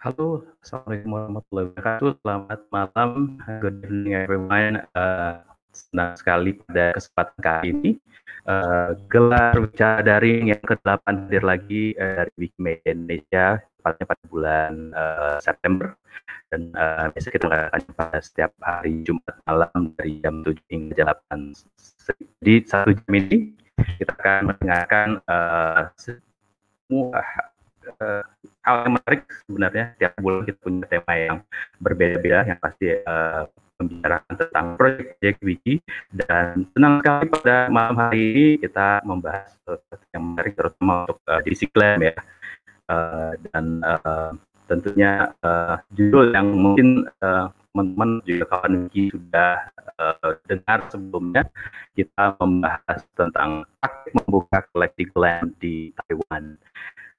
[0.00, 2.10] Halo, Assalamualaikum warahmatullahi wabarakatuh.
[2.24, 3.10] Selamat malam,
[3.60, 4.80] good evening everyone.
[4.96, 5.44] Uh,
[5.76, 7.90] senang sekali pada kesempatan kali ini.
[8.48, 14.72] Uh, gelar bicara daring yang ke-8 hadir lagi uh, dari Wikimedia Indonesia, tepatnya pada bulan
[14.96, 15.92] uh, September.
[16.48, 21.12] Dan uh, biasa kita akan pada setiap hari Jumat malam dari jam 7 hingga jam
[21.28, 22.40] 8.
[22.40, 23.52] Di satu jam ini,
[24.00, 27.20] kita akan mendengarkan uh, semua
[28.00, 28.22] uh,
[28.64, 31.38] hal yang menarik sebenarnya tiap bulan kita punya tema yang
[31.80, 33.44] berbeda-beda yang pasti uh,
[33.80, 35.80] membicarakan tentang proyek wiki
[36.12, 41.40] dan senang sekali pada malam hari ini kita membahas sesuatu yang menarik terutama untuk uh,
[41.40, 42.14] di Siklam ya.
[42.90, 44.34] Uh, dan uh,
[44.66, 47.06] tentunya uh, judul yang mungkin
[47.70, 49.54] teman-teman uh, juga kawan wiki sudah
[49.98, 51.42] uh, dengar sebelumnya
[51.94, 53.62] kita membahas tentang
[54.14, 56.58] membuka koleksi glam di Taiwan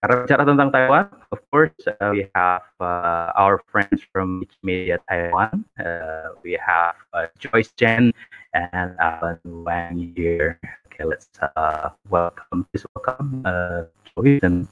[0.02, 5.62] Bicara tentang Taiwan, of course, uh, we have uh, our friends from Wikimedia Taiwan.
[5.78, 8.10] Uh, we have uh, Joyce Chen
[8.58, 10.58] and Alan Wang here.
[10.90, 14.66] Okay, let's uh, welcome, please welcome uh, Joyce and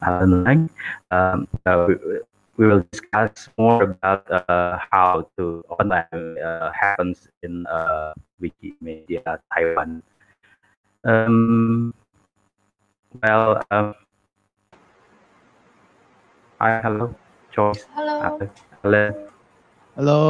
[0.00, 0.72] Alan Wang.
[1.12, 1.44] Um,
[2.56, 4.24] we will discuss more about
[4.88, 6.40] how to online
[6.72, 7.68] happens in
[8.40, 10.00] Wikimedia Taiwan.
[11.04, 11.92] Um,
[13.20, 13.92] well, um,
[16.62, 17.10] Hi, hello,
[17.50, 17.90] Joyce.
[17.90, 18.38] Hello.
[18.86, 19.10] Hello.
[19.98, 20.22] Hello.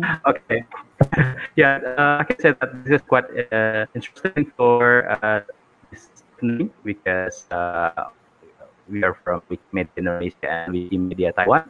[0.32, 0.64] okay.
[1.60, 5.44] yeah, uh, I can say that this is quite uh, interesting for uh,
[5.92, 6.08] this
[6.40, 8.08] evening because uh,
[8.88, 11.68] we are from Wikimedia Indonesia and Wikimedia Taiwan.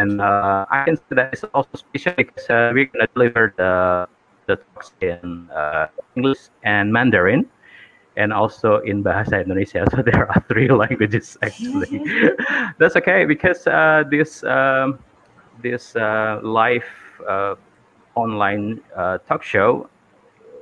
[0.00, 3.52] And uh, I can say that it's also special because uh, we're going to deliver
[3.60, 4.08] the,
[4.48, 7.44] the talks in uh, English and Mandarin
[8.18, 9.86] and also in Bahasa Indonesia.
[9.94, 12.02] So there are three languages actually.
[12.78, 14.98] That's okay because uh, this um,
[15.62, 16.84] this uh, live
[17.26, 17.54] uh,
[18.14, 19.88] online uh, talk show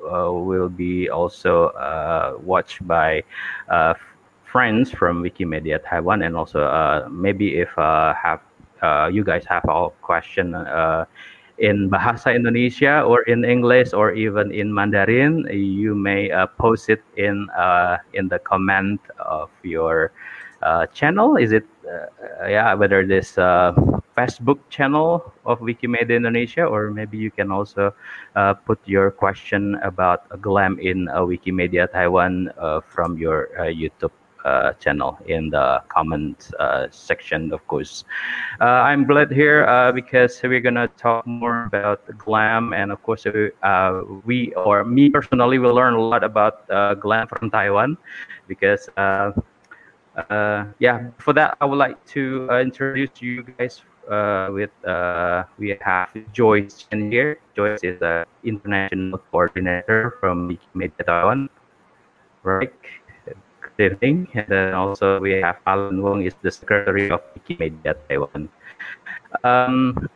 [0.05, 3.25] uh, will be also uh, watched by
[4.45, 8.41] friends from Wikimedia Taiwan, and also maybe if have
[9.13, 10.53] you guys have all question
[11.59, 17.03] in Bahasa Indonesia or in English or even in Mandarin, you may uh, post it
[17.17, 20.13] in uh, in the comment of your
[20.63, 21.37] uh, channel.
[21.37, 23.73] Is it uh, yeah whether this uh,
[24.17, 27.93] Facebook channel of Wikimedia Indonesia or maybe you can also
[28.37, 32.53] uh, put your question about glam in Wikimedia Taiwan
[32.89, 34.13] from your YouTube
[34.47, 38.05] uh, channel in the comment uh, section, of course.
[38.61, 43.27] Uh, I'm glad here uh, because we're gonna talk more about glam, and of course,
[43.27, 47.99] uh, we or me personally will learn a lot about uh, glam from Taiwan,
[48.47, 48.89] because
[50.79, 53.83] yeah, for that I would like to introduce you guys.
[54.55, 54.71] with
[55.59, 57.43] we have Joyce in here.
[57.59, 61.51] Joyce is an international coordinator from Wikimedia Taiwan.
[62.47, 62.71] Right
[63.79, 64.29] evening.
[64.35, 68.49] And then also we have Alan Wong is the Secretary of Wikimedia Taiwan.
[69.45, 70.09] Um,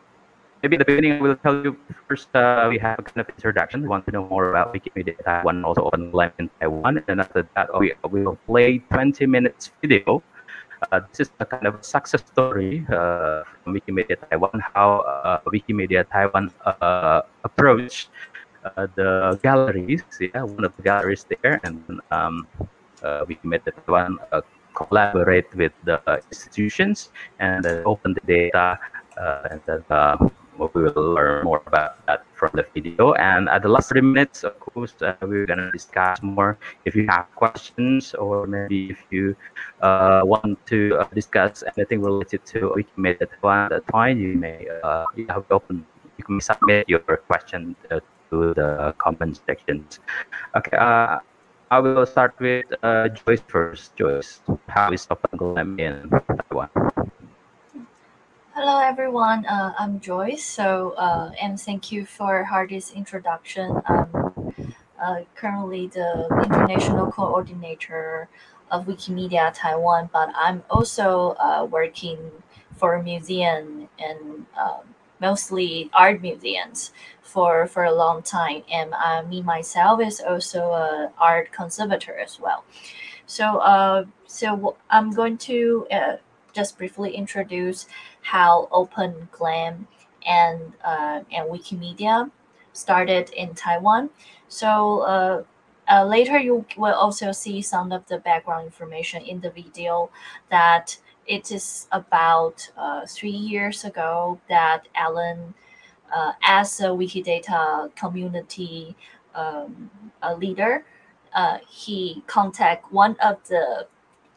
[0.61, 1.77] maybe the beginning I will tell you
[2.07, 3.81] first uh, we have a kind of introduction.
[3.81, 7.03] We want to know more about Wikimedia Taiwan, also Open Live in Taiwan.
[7.07, 10.23] And after that, we, we will play 20 minutes video.
[10.91, 16.09] Uh, this is a kind of success story uh, from Wikimedia Taiwan, how uh, Wikimedia
[16.09, 18.09] Taiwan uh, approached
[18.65, 22.47] uh, the galleries, yeah, one of the galleries there, and um,
[23.27, 24.41] we made the one uh,
[24.73, 25.99] collaborate with the
[26.31, 28.79] institutions and open the data
[29.17, 33.13] uh, and then we will learn more about that from the video.
[33.13, 36.57] And at the last three minutes, of course, uh, we're going to discuss more.
[36.85, 39.35] If you have questions or maybe if you
[39.81, 44.67] uh, want to uh, discuss anything related to Wikimedia at that point, you may
[45.15, 45.85] you have open.
[46.17, 49.87] You can submit your question to the comment section.
[50.55, 50.77] Okay.
[51.71, 53.95] I will start with uh, Joyce first.
[53.95, 55.07] Joyce, how is
[55.37, 56.11] Glam in
[56.51, 56.67] Taiwan?
[58.51, 59.45] Hello, everyone.
[59.45, 60.43] Uh, I'm Joyce.
[60.43, 63.81] So, uh, and thank you for Hardy's introduction.
[63.87, 64.11] I'm
[65.01, 68.27] uh, currently the international coordinator
[68.69, 72.19] of Wikimedia Taiwan, but I'm also uh, working
[72.75, 74.83] for a museum and um,
[75.21, 76.91] mostly art museums
[77.33, 78.63] for for a long time.
[78.71, 82.63] And uh, me myself is also a art conservator as well.
[83.25, 86.15] So uh, so i'm going to uh,
[86.53, 87.87] just briefly introduce
[88.21, 89.87] how open glam
[90.27, 92.29] and uh, and wikimedia
[92.73, 94.09] started in taiwan.
[94.47, 95.43] So uh,
[95.91, 100.09] uh, later you will also see some of the background information in the video
[100.49, 100.97] that
[101.27, 102.69] it is about
[103.07, 105.53] three years ago that Alan,
[106.11, 108.95] uh, as a Wikidata community
[109.35, 109.89] um,
[110.21, 110.85] a leader,
[111.33, 113.87] uh, he contact one of the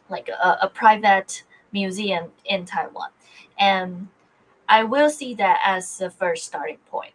[0.08, 3.10] like a, a private museum in Taiwan,
[3.58, 4.08] and
[4.68, 7.12] I will see that as the first starting point.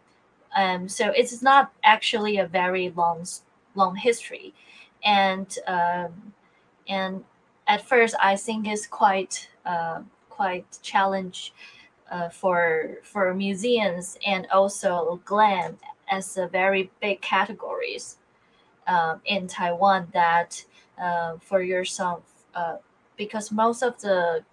[0.56, 3.24] Um, so it's not actually a very long
[3.74, 4.52] long history,
[5.04, 6.34] and um,
[6.88, 7.24] and
[7.66, 11.52] at first I think it's quite uh, quite challenge
[12.10, 15.78] uh, for for museums and also GLAM
[16.10, 18.18] as a very big categories
[18.86, 20.64] um, in Taiwan that
[21.00, 22.22] uh, for yourself
[22.54, 22.76] uh,
[23.16, 24.44] because most of the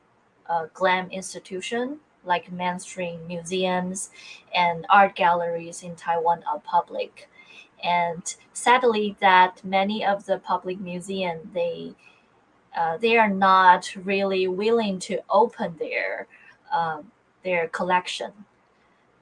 [0.50, 4.12] uh, GLAM institution like mainstream museums
[4.54, 7.30] and art galleries in Taiwan are public.
[7.84, 11.96] And sadly that many of the public museum they
[12.78, 16.28] uh, they are not really willing to open their
[16.72, 17.12] um,
[17.48, 18.32] their collection.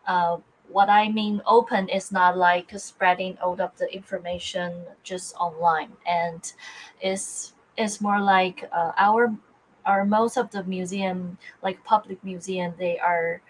[0.08, 0.38] Uh,
[0.70, 4.70] what I mean open is not like spreading all of the information
[5.04, 6.42] just online, and
[7.02, 9.36] is is more like uh, our
[9.86, 13.42] our most of the museum like public museum they are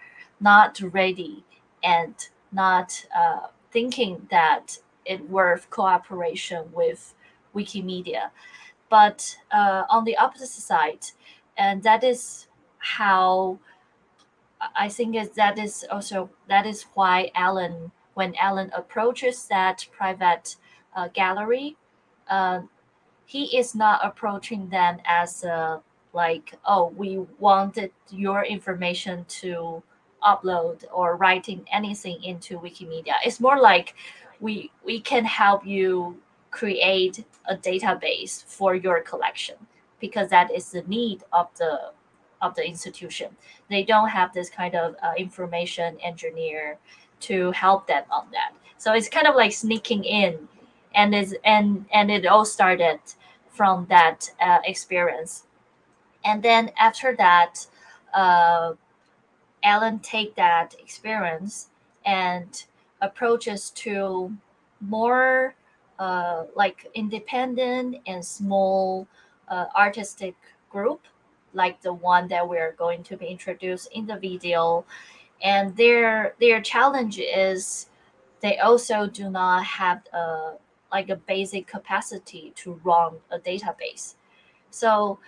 [0.42, 1.46] not ready
[1.84, 2.16] and
[2.52, 7.14] not uh, thinking that it worth cooperation with
[7.56, 8.32] Wikimedia.
[8.90, 11.06] But uh, on the opposite side,
[11.58, 12.48] and that is
[12.80, 13.60] how
[14.76, 20.56] I think that is also that is why Alan, when Alan approaches that private
[20.96, 21.76] uh, gallery,
[22.30, 22.62] uh,
[23.26, 25.82] he is not approaching them as a
[26.14, 29.84] like oh we wanted your information to
[30.24, 33.14] upload or writing anything into wikimedia.
[33.26, 33.96] It's more like
[34.40, 36.18] we we can help you
[36.52, 39.56] create a database for your collection
[40.00, 41.92] because that is the need of the
[42.46, 43.36] of the institution.
[43.70, 46.78] They don't have this kind of uh, information engineer
[47.22, 48.54] to help them on that.
[48.78, 50.48] So it's kind of like sneaking in
[50.94, 53.00] and is and and it all started
[53.50, 55.46] from that uh, experience.
[56.24, 57.68] And then after that
[58.14, 58.74] uh,
[59.64, 61.70] alan take that experience
[62.06, 62.66] and
[63.02, 64.32] approaches to
[64.80, 65.56] more
[66.00, 69.08] uh, like independent and small
[69.48, 70.36] uh, artistic
[70.70, 71.02] group
[71.56, 74.86] like the one that we're going to be introduced in the video.
[75.42, 77.90] And their their challenge is
[78.42, 80.54] they also do not have a
[80.92, 84.16] like a basic capacity to run a database.
[84.70, 85.20] So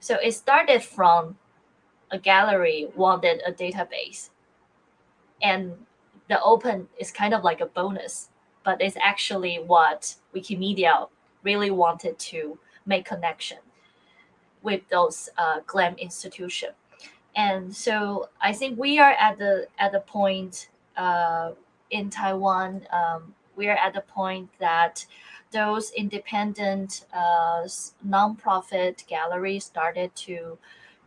[0.00, 1.36] so it started from
[2.10, 4.30] a gallery wanted a database.
[5.42, 5.72] And
[6.28, 8.30] the open is kind of like a bonus,
[8.64, 11.08] but it's actually what Wikimedia
[11.42, 13.58] really wanted to make connection
[14.64, 16.70] with those uh, GLAM institution.
[17.36, 21.52] And so I think we are at the at the point uh,
[21.90, 22.86] in Taiwan.
[22.92, 25.06] Um, we are at the point that
[25.50, 27.62] those independent uh,
[28.06, 30.58] nonprofit galleries started to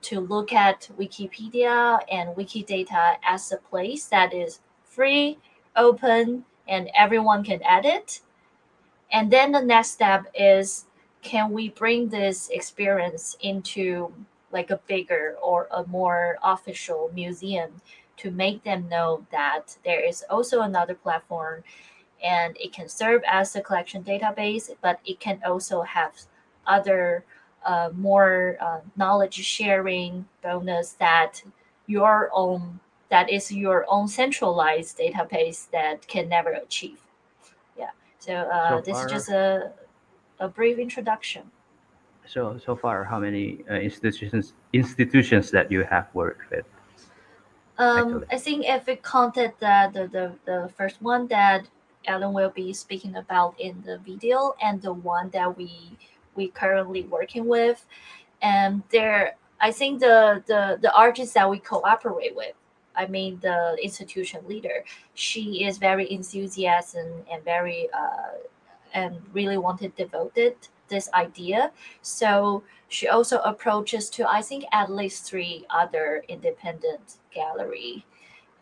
[0.02, 5.40] to look at Wikipedia and Wikidata as a place that is free,
[5.76, 8.22] open, and everyone can edit.
[9.12, 10.87] And then the next step is
[11.28, 14.14] can we bring this experience into
[14.54, 17.70] like a bigger or a more official museum
[18.16, 21.62] to make them know that there is also another platform
[22.24, 26.14] and it can serve as a collection database, but it can also have
[26.66, 27.26] other
[27.66, 31.44] uh, more uh, knowledge sharing bonus that
[31.88, 32.80] your own
[33.10, 37.00] that is your own centralized database that can never achieve.
[37.78, 37.92] Yeah.
[38.20, 39.72] So, uh, so this far, is just a,
[40.40, 41.44] a brief introduction.
[42.26, 46.66] So so far, how many uh, institutions institutions that you have worked with?
[47.78, 51.68] Um, I think if we counted the, the, the, the first one that
[52.08, 55.98] Alan will be speaking about in the video and the one that we
[56.36, 57.86] we currently working with,
[58.42, 62.56] and there I think the the the artists that we cooperate with
[62.98, 68.40] I mean, the institution leader, she is very enthusiastic and very uh,
[68.98, 70.56] and really wanted devoted
[70.90, 71.72] this idea.
[72.02, 78.06] So she also approaches to I think at least three other independent gallery,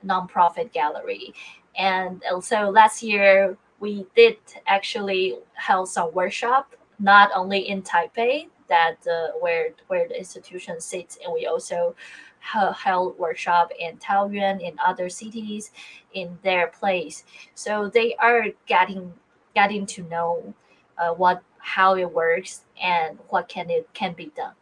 [0.03, 1.33] nonprofit gallery,
[1.77, 4.37] and also last year we did
[4.67, 11.17] actually held some workshop not only in Taipei that uh, where where the institution sits,
[11.23, 11.95] and we also
[12.85, 15.71] held workshop in Taoyuan in other cities
[16.13, 17.23] in their place.
[17.55, 19.13] So they are getting
[19.55, 20.53] getting to know
[20.99, 24.53] uh, what how it works and what can it can be done.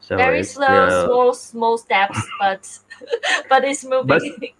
[0.00, 2.80] So Very slow, still, small, small steps, but
[3.48, 4.06] but it's moving.
[4.40, 4.50] But-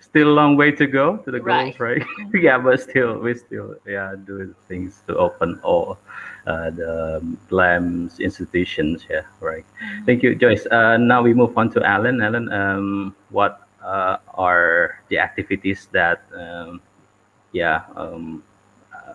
[0.00, 1.76] still a long way to go to the Right.
[1.76, 2.02] goals, right?
[2.34, 5.98] yeah, but still, we still yeah do things to open all
[6.46, 9.04] uh, the LAMS institutions.
[9.10, 9.64] Yeah, right.
[9.82, 10.06] Mhm.
[10.06, 10.66] Thank you, Joyce.
[10.70, 12.22] Uh, now we move on to Alan.
[12.22, 16.80] Alan, um, what uh, are the activities that, um,
[17.58, 18.42] yeah, um,
[18.92, 19.14] uh,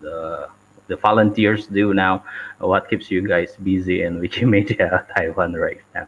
[0.00, 0.48] the
[0.88, 2.22] the volunteers do now.
[2.58, 6.06] What keeps you guys busy in Wikimedia Taiwan right now?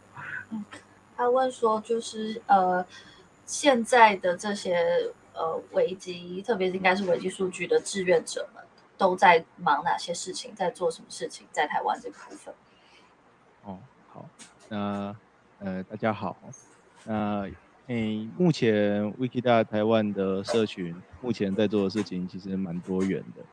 [1.17, 2.85] 他问说，就是呃，
[3.47, 8.63] 现在的这些呃维基，特别是应该是维基数据的志愿者们，
[8.97, 12.55] 都在忙哪些事情，在做什么事情，在台湾这个部分。
[13.65, 13.79] 哦，
[14.13, 14.29] 好，
[14.69, 15.15] 那
[15.61, 16.37] 呃，大家好，
[17.05, 17.51] 那、呃。
[17.89, 23.47] 诶，目前 Wikida 台湾的社群目前在做的事情其实蛮多元的，哦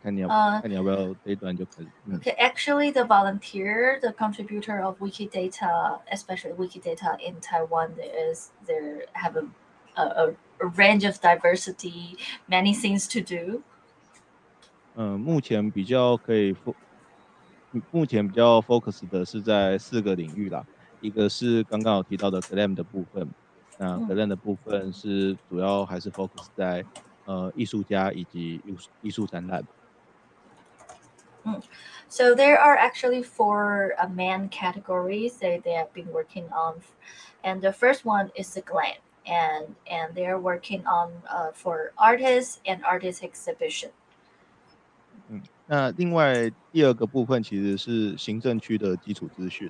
[0.00, 9.06] 看你要、呃看你要不要这一段就可以，嗯，Okay, actually, the volunteer, the contributor of Wikidata, especially Wikidata in Taiwan, there is there
[9.14, 9.44] have a,
[10.00, 12.16] a, a range of diversity,
[12.48, 13.62] many things to do.
[14.94, 16.74] 嗯，目前比较可以 fo，
[17.90, 20.64] 目前比较 focus 的是在四个领域啦，
[21.01, 23.27] 一个是刚刚有提到的 GLAM 的部分，
[23.77, 26.85] 那嗯 GLAM 的部分是主要还是 focus 在
[27.25, 29.63] 呃艺术家以及艺术艺术展览。
[32.07, 36.75] So there are actually four uh, main categories that they have been working on,
[37.43, 41.91] and the first one is the glam, and and they are working on uh, for
[41.97, 43.91] artists and artist exhibition.
[45.65, 49.69] 那另外第二个部分其实是行政区的基础资讯，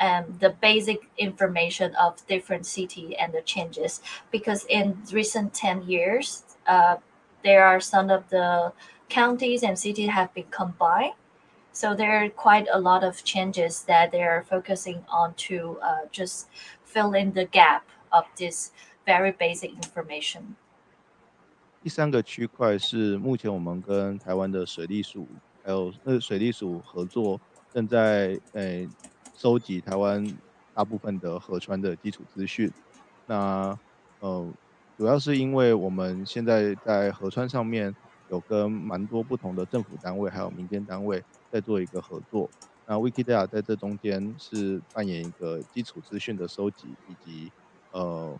[0.00, 6.42] Um, the basic information of different city and the changes because in recent 10 years
[6.66, 6.96] uh,
[7.44, 8.72] there are some of the
[9.08, 11.14] counties and cities have been combined
[11.70, 16.06] so there are quite a lot of changes that they are focusing on to uh,
[16.10, 16.48] just
[16.84, 18.72] fill in the gap of this
[19.06, 20.56] very basic information.
[21.82, 25.26] 第三个区块是目前我们跟台湾的水利署
[25.62, 27.40] 还有呃水利署合作，
[27.72, 28.86] 正在呃
[29.39, 30.37] 收集台湾
[30.75, 32.69] 大部分的河川的基础资讯。
[33.25, 33.79] 那
[34.19, 34.45] 呃
[34.97, 37.95] 主要是因为我们现在在河川上面
[38.27, 42.49] 有跟蛮多不同的政府单位还有民间单位在做一个合作。
[42.85, 47.49] 那 Wikidata 在这中间是扮演一个基础资讯的收集以及
[47.93, 48.37] 呃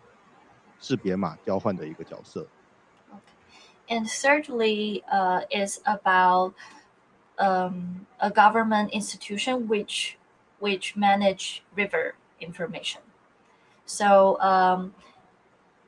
[0.80, 2.46] 识别码交换的一个角色。
[3.88, 6.52] And thirdly, uh, is about
[7.38, 10.19] um, a government institution which
[10.60, 13.02] which manage river information.
[13.86, 14.94] So um,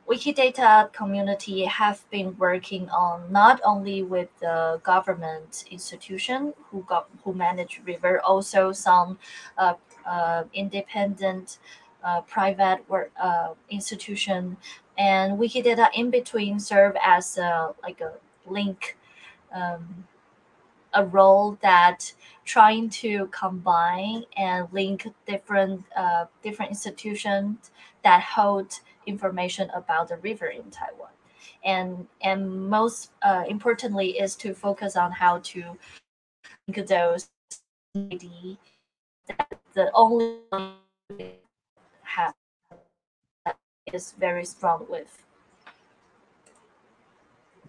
[0.09, 7.33] Wikidata community have been working on not only with the government institution who got who
[7.33, 9.19] manage river, also some
[9.57, 9.75] uh,
[10.05, 11.59] uh, independent
[12.03, 14.57] uh, private work uh, institution
[14.99, 18.13] and Wikidata in between serve as a like a
[18.47, 18.97] link,
[19.55, 20.05] um,
[20.94, 22.14] a role that
[22.46, 27.72] trying to combine and link different uh, different institutions
[28.04, 31.12] that hold information about the river in Taiwan,
[31.64, 35.78] and and most uh, importantly is to focus on how to
[36.68, 37.30] link those
[37.96, 38.58] ID
[39.28, 40.38] that the only
[42.04, 42.34] have
[43.94, 45.24] is very strong with.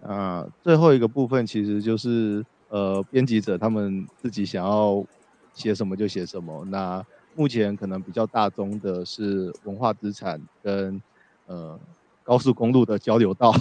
[0.01, 5.06] 啊，最后一个部分其实就是 呃，编辑者他们自己想要
[5.52, 6.64] 写什么就写什么。
[6.64, 7.00] 那
[7.36, 11.00] 目前可能比较大宗的是文化资产跟
[11.46, 11.78] 呃
[12.24, 13.54] 高速公路的交流道，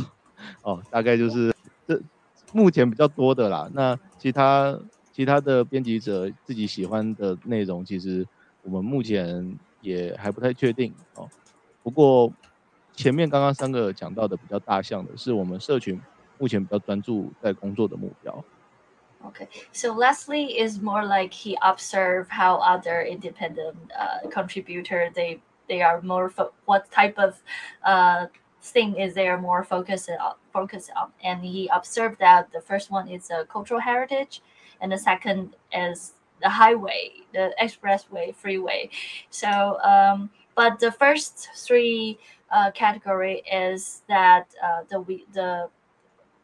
[0.64, 1.54] 哦，大概就是
[1.88, 2.02] 这
[2.54, 3.70] 目前比较多的啦。
[3.72, 4.76] 那其他
[5.12, 8.26] 其他的编辑者自己喜欢的内容，其实
[8.64, 11.30] 我们目前也还不太确定哦。
[11.84, 12.34] 不过
[12.94, 16.02] 前面刚刚三个讲到的比较大项的是我们社群
[16.40, 18.44] 目前比较专注在工作的目标。
[19.26, 25.40] Okay, so Leslie is more like he observe how other independent uh, contributor they
[25.70, 27.42] they are more fo- what type of
[27.86, 28.28] uh,
[28.62, 32.92] thing is they are more focused on focused on, and he observed that the first
[32.92, 34.42] one is a cultural heritage,
[34.82, 38.90] and the second is the highway, the expressway, freeway.
[39.30, 42.20] So, um, but the first three
[42.52, 45.00] uh, category is that uh, the
[45.34, 45.70] the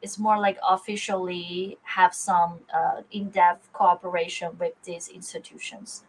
[0.02, 6.04] it's more like officially have some uh, in-depth cooperation with these institutions.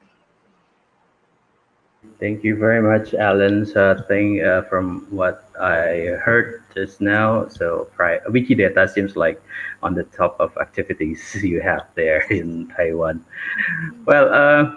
[2.19, 3.67] Thank you very much, Alan.
[3.67, 9.43] So I think uh, from what I heard just now, so Wikidata seems like
[9.83, 13.25] on the top of activities you have there in Taiwan.
[14.07, 14.77] Well, uh,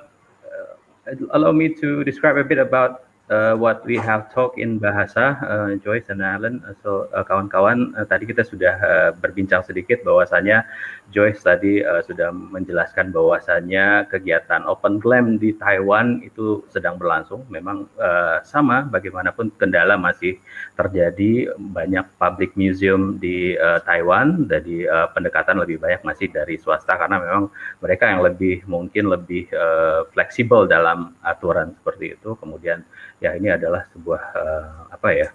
[1.32, 5.72] allow me to describe a bit about uh, what we have talked in bahasa uh,
[5.80, 6.60] Joyce dan Alan.
[6.66, 10.68] Uh, so uh, kawan-kawan uh, tadi kita sudah uh, berbincang sedikit bahwasanya
[11.14, 17.46] Joyce tadi uh, sudah menjelaskan bahwasanya kegiatan Open Glam di Taiwan itu sedang berlangsung.
[17.48, 20.40] Memang uh, sama bagaimanapun kendala masih
[20.76, 21.54] terjadi.
[21.56, 27.22] Banyak public museum di uh, Taiwan jadi uh, pendekatan lebih banyak masih dari swasta karena
[27.22, 27.44] memang
[27.80, 32.34] mereka yang lebih mungkin lebih uh, fleksibel dalam aturan seperti itu.
[32.40, 32.82] Kemudian
[33.24, 35.28] ya ini adalah sebuah uh, apa ya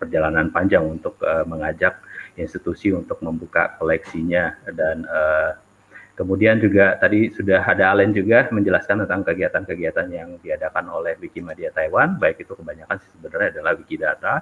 [0.00, 2.00] perjalanan panjang untuk uh, mengajak
[2.40, 5.52] institusi untuk membuka koleksinya dan uh,
[6.16, 12.16] kemudian juga tadi sudah ada Allen juga menjelaskan tentang kegiatan-kegiatan yang diadakan oleh Wikimedia Taiwan
[12.16, 14.34] baik itu kebanyakan sebenarnya adalah Wikidata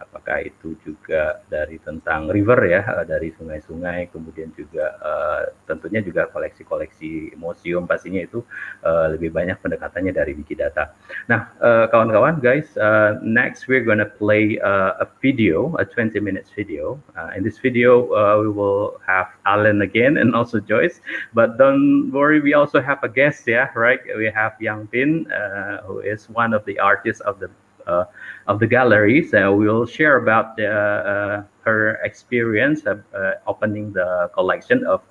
[0.00, 6.26] apakah itu juga dari tentang river ya eh, dari sungai-sungai kemudian juga uh, tentunya juga
[6.32, 8.40] koleksi-koleksi museum pastinya itu
[8.82, 10.96] uh, lebih banyak pendekatannya dari Wikidata.
[11.28, 11.52] Nah
[11.92, 16.96] kawan-kawan uh, guys uh, next we're gonna play uh, a video a 20 minutes video
[17.14, 21.04] uh, in this video uh, we will have Alan again and also Joyce
[21.36, 25.84] but don't worry we also have a guest yeah right we have Yang Bin uh,
[25.84, 27.50] who is one of the artists of the
[27.86, 28.04] uh,
[28.46, 29.22] of the gallery.
[29.26, 35.02] So we will share about the, uh, her experience of uh, opening the collection of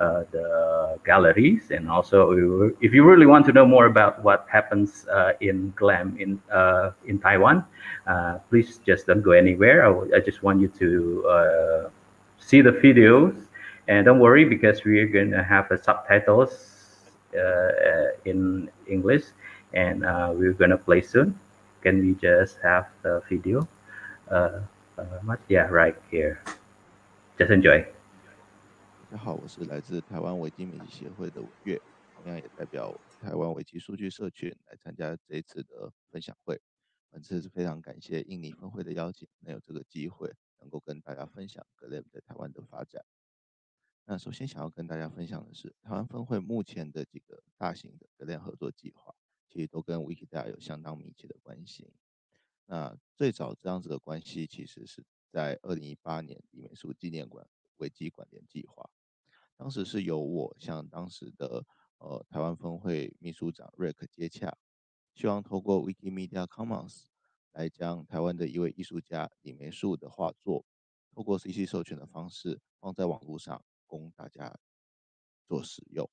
[0.00, 1.70] uh, the galleries.
[1.70, 6.16] And also if you really want to know more about what happens uh, in glam
[6.18, 7.64] in uh, in taiwan
[8.50, 9.86] please just don't go anywhere.
[10.14, 11.90] I, just want you to
[12.38, 13.46] see the videos.
[13.86, 16.52] And don't worry because we're going to have subtitles
[18.24, 19.24] in english.
[19.74, 20.00] And
[20.38, 21.38] we're going to play soon
[21.84, 23.68] can we just have the video?
[24.30, 24.62] Uh,
[24.96, 26.38] uh, yeah, right here.
[27.38, 27.84] Just enjoy.
[29.10, 31.78] 大家好，我是来自台湾维基媒体协会的五月，
[32.16, 36.58] 同样也代表台湾维基数据社群来参加这一次的分享会。
[37.10, 43.04] 本次是非常感谢印尼分会的邀请，能有这个机会能够跟大家分享 GLAM 在台湾的发展。
[44.06, 49.14] 那首先想要跟大家分享的是，台湾分会目前的几个大型的 GLAM 合作计划。
[49.54, 51.92] 其实都跟 Wikidata 有相当密切的关系。
[52.66, 58.90] 那最早这样子的关系，其实是在二零一八年李美术纪念馆危机管联计划，
[59.56, 61.64] 当时是由我向当时的
[61.98, 64.58] 呃台湾分会秘书长 Rick 接洽，
[65.14, 67.04] 希望透过 Wikimedia Commons
[67.52, 70.66] 来将台湾的一位艺术家李梅树的画作，
[71.14, 74.58] 透过 CC 授权的方式放在网络上供大家
[75.46, 76.10] 做使用。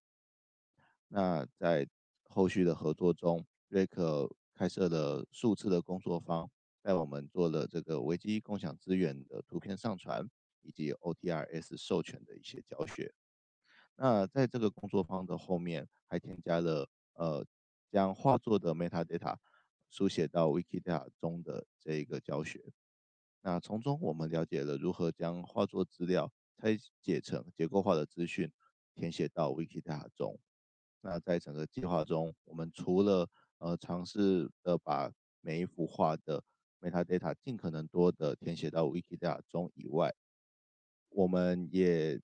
[1.07, 1.87] 那在
[2.33, 6.49] 后续的合作中，瑞克开设了数次的工作坊，
[6.81, 10.25] 带我们做了这个维基共享资源的图片上传
[10.61, 13.13] 以及 OTRS 授权的一些教学。
[13.97, 17.45] 那在这个工作坊的后面，还添加了呃
[17.91, 19.35] 将画作的 metadata
[19.89, 22.71] 书写到 Wikidata 中的这一个教学。
[23.41, 28.49] 那从中我们了解了如何将画作资料拆解成结构化的资讯，
[28.95, 30.39] 填写到 Wikidata 中。
[31.01, 35.11] 那在整个计划中，我们除了呃尝试的把
[35.41, 36.43] 每一幅画的
[36.79, 40.13] metadata 尽可能多的填写到 Wikidata 中以外，
[41.09, 42.21] 我们也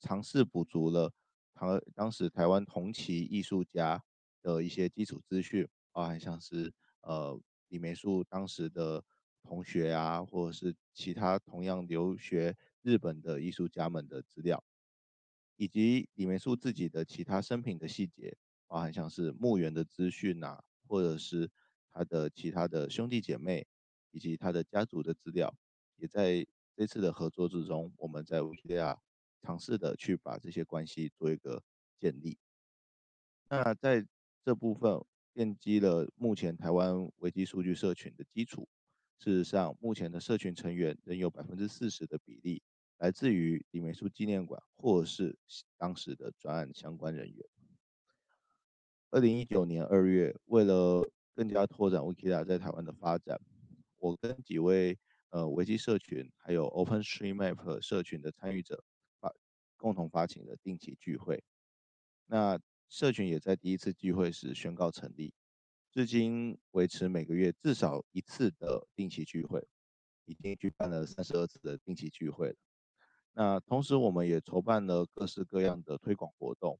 [0.00, 1.12] 尝试补足了
[1.54, 4.02] 当当时台湾同期艺术家
[4.42, 9.04] 的一些基础资讯，包含像是呃李梅树当时的
[9.42, 14.62] 同学啊，或者是其他同样留学日本的艺术家们的资料。
[15.56, 18.36] 以及李梅树自己的其他生平的细节，
[18.66, 21.50] 包含像是墓园的资讯啊，或者是
[21.92, 23.66] 他的其他的兄弟姐妹，
[24.10, 25.54] 以及他的家族的资料，
[25.96, 29.00] 也在这次的合作之中，我们在维基亚
[29.42, 31.62] 尝试的去把这些关系做一个
[31.98, 32.36] 建立。
[33.48, 34.04] 那在
[34.44, 35.00] 这部分
[35.34, 38.68] 奠基了目前台湾维基数据社群的基础。
[39.16, 42.60] 事实上，目前的社群成员仍有百分之四十的比例。
[42.98, 45.36] 来自于李梅树纪念馆，或是
[45.76, 47.44] 当时的专案相关人员。
[49.10, 53.40] 二零一九年二月，为了更加拓展 Wikidata 在台湾的发展，
[53.98, 54.98] 我跟几位
[55.30, 58.82] 呃维基社群，还有 OpenStreetMap 社群的参与者
[59.20, 59.32] 发
[59.76, 61.44] 共同发起了定期聚会。
[62.26, 65.34] 那社群也在第一次聚会时宣告成立，
[65.92, 69.66] 至今维持每个月至少一次的定期聚会，
[70.24, 72.56] 已经举办了三十二次的定期聚会了。
[73.36, 76.78] 那同时，我们也筹办了各式各样的推广活动，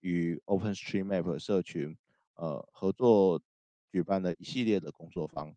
[0.00, 1.96] 与 OpenStreetMap 社群
[2.34, 3.40] 呃合作
[3.90, 5.56] 举办了一系列的工作坊。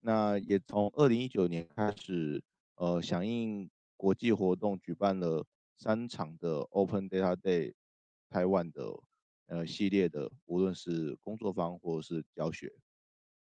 [0.00, 5.46] 那也从二零一九年开始，呃，响应国际活动，举办了
[5.78, 7.72] 三场的 Open Data Day
[8.28, 9.00] 台湾的
[9.46, 12.70] 呃系列的，无论是工作坊或者是教学，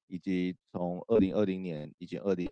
[0.08, 2.50] 以及从二零二零年以及二零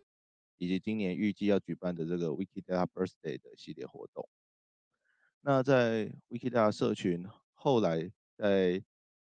[0.57, 4.27] 以及今年预计要举办的这个 Wikidata Birthday 的系列活动。
[5.41, 8.83] 那在 Wikidata 社群后来在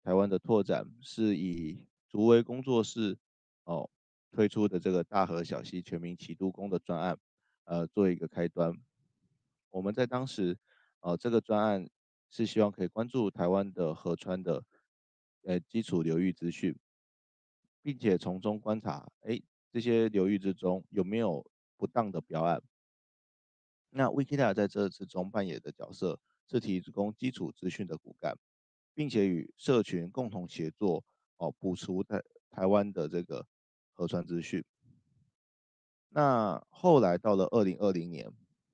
[0.03, 3.17] 台湾的拓展，是以竹围工作室
[3.63, 3.89] 哦。
[4.35, 7.15] 推出的这个大河小溪全民齐督工的专案，
[7.65, 8.73] 呃，做一个开端。
[9.69, 10.57] 我们在当时，
[11.01, 11.87] 呃，这个专案
[12.31, 14.63] 是希望可以关注台湾的河川的，
[15.43, 16.75] 呃，基础流域资讯，
[17.83, 19.39] 并且从中观察，哎，
[19.73, 22.63] 这些流域之中有没有不当的标案。
[23.89, 28.37] 那 Wikipedia 在这之中扮演的角色是提供基础资讯的骨干，
[28.93, 31.03] 并且与社群共同协作，
[31.35, 33.45] 哦，补除台台湾的这个。
[33.95, 34.65] 核酸资讯。
[36.09, 38.27] 那后来到了二零二零年，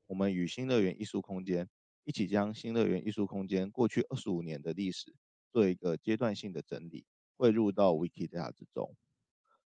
[0.07, 1.67] 我们与新乐园艺术空间
[2.05, 5.13] 一起将新乐园艺术空间过去二十五年的历史
[5.51, 8.95] 做一个阶段性的整理，汇入到 Wikidata 之中。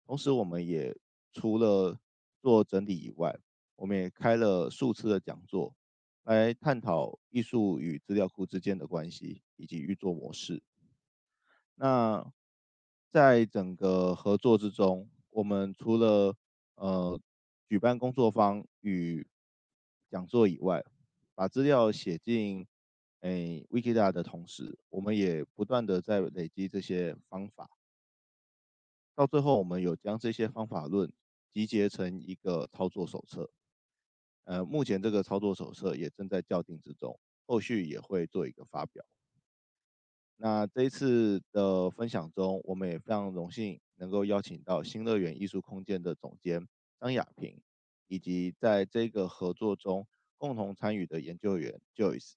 [0.07, 0.97] 同时，我们也
[1.33, 1.99] 除了
[2.41, 3.37] 做整理以外，
[3.75, 5.75] 我们也开了数次的讲座，
[6.23, 10.61] 来探讨艺术与资料库之间的关系以及运作模式。
[11.75, 12.31] 那
[13.11, 16.35] 在整个合作之中，我们除了
[16.75, 17.19] 呃
[17.67, 19.27] 举办工作坊与
[20.09, 20.83] 讲座以外，
[21.33, 22.67] 把资料写进
[23.21, 27.69] 诶 Wikidata 的同时，我们也不断的在累积这些方法。
[29.15, 31.11] 到最后，我们有将这些方法论
[31.53, 33.51] 集结成一个操作手册。
[34.45, 39.05] 呃，目前这个操作手册也正在校订之中，后续也会做一个发表。
[40.35, 46.67] 那这一次的分享中，我们也非常荣幸能够邀请到新乐园艺术空间的总监
[46.99, 47.61] 张雅萍，
[48.07, 50.05] 以及在这个合作中
[50.37, 52.33] 共同参与的研究员 Joyce。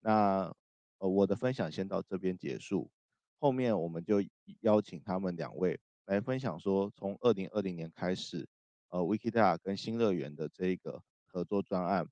[0.00, 0.54] 那
[0.98, 2.90] 呃，我的分享先到这边结束，
[3.38, 4.22] 后面我们就
[4.60, 8.46] 邀请他们两位来分享说，从二零二零年开始，
[8.90, 12.06] 呃，Wikidata 跟新乐园的这个合作专案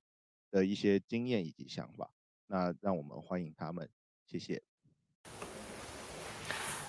[0.51, 2.11] 的一些经验以及想法。
[2.47, 3.89] 那让我们欢迎他们，
[4.25, 4.61] 谢谢。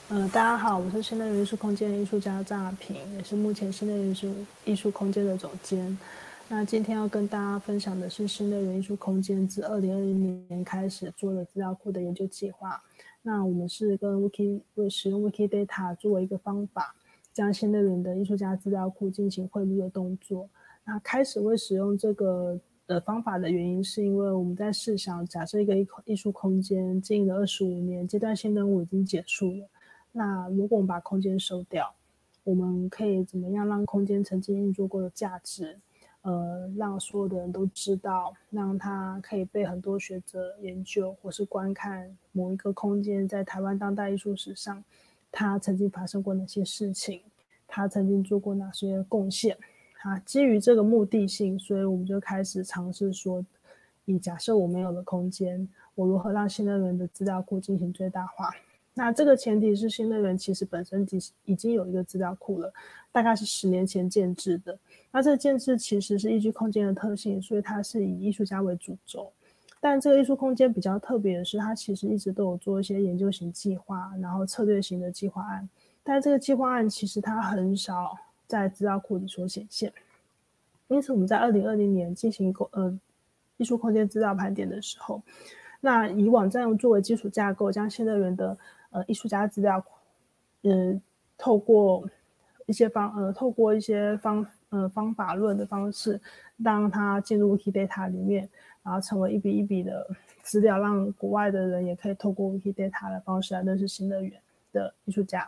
[0.08, 5.96] 呃，大家好，我是新乐园艺术空间的艺术家张亚平，也是目前新乐园艺术艺术空间的总监。
[6.48, 12.82] 那今天要跟大家分享的是新乐园艺术空间自二零二零年开始做的资料库的研究计划。
[13.28, 16.94] 那我们是跟 Wiki 为使用 Wikidata 作为一个方法，
[17.32, 20.48] 将新乐园的艺术家资料库进行汇入的动作。
[20.84, 29.68] 那开始会使用这个的方法的原因，是因为我们在试想，假设一个艺艺术空间经营了二十五年，阶段性任务已经结束了。
[30.12, 31.92] 那如果我们把空间收掉，
[32.44, 35.80] 我们可以怎么样让空间曾经运作过的价值，
[36.26, 44.82] 呃，让所有的人都知道，让它可以被很多学者研究，或是观看某一个空间在台湾当代艺术史上，
[45.30, 47.22] 它曾经发生过哪些事情，
[47.68, 49.56] 它曾经做过哪些贡献
[50.02, 50.18] 啊？
[50.18, 53.46] 基于这个目的性，所以我们就开始尝试说，
[54.04, 58.50] 以假设我没有了空间，我如何让新乐园的资料库进行最大化？
[58.98, 62.72] 那这个前提是新乐园其实本身已已经有一个资料库了，
[63.12, 64.76] 大概是十年前建制的。
[65.12, 69.30] 那这个建制其实是依据空间的特性，所以它是以艺术家为主轴。
[69.80, 75.68] 但这个艺术空间比较特别的是，它其实一直都有做一些研究型计划，然后策略型的计划案。
[76.02, 79.92] 但这个计划案其实它很少在资料库里所显现。
[80.88, 82.98] 因此我们在二零二零年进行呃
[83.58, 85.20] 艺术空间资料盘点的时候，
[85.82, 88.56] 那以网站作为基础架构，将新乐园的
[88.96, 89.90] 呃，艺术家资料库，
[90.62, 90.98] 嗯，
[91.36, 92.08] 透过
[92.64, 96.18] 一些方呃，透过一些方呃方法论的方式，
[96.56, 98.48] 让它进入 Wikidata 里面，
[98.82, 100.08] 然后成为一笔一笔的
[100.42, 104.32] 资料，让国外的人也可以透过 Wikidata 的方式来认识新乐园
[104.72, 105.46] 的艺术家。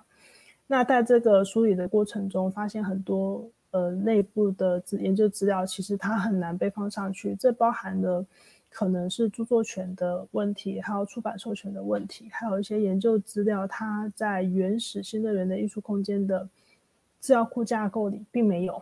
[0.67, 8.27] 那在这个梳理的过程中，发现很多呃内部的资研究资料，其实它很难被放上去，这包含了。
[8.71, 16.49] 可能是著作权的问题，还有出版授权的问题，还有一些研究资料，它在原始新乐园的艺术空间的
[17.21, 18.81] 资料库架构里并没有，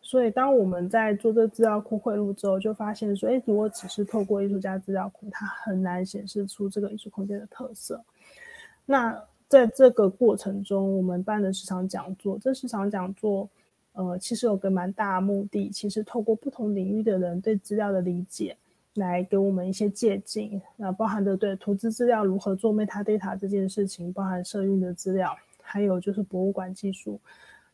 [0.00, 8.04] 所以当我们在做这资料库汇入之后，就发现说，哎，如果只是透过艺术家资料库，它很难显示出这个艺术空间的特色。
[8.84, 13.48] 那在这个过程中，我们办的市场讲座，这市场讲座，
[13.92, 18.56] 呃，其实有个蛮大的目的，其实透过不同领域的人对资料的理解，
[18.94, 27.18] 来给我们一些借鉴，那包含的对图资资料如何做 metadata 这件事情，包含社运的资料，还有就是博物馆技术，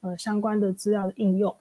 [0.00, 1.52] 呃，相关的资料的应用，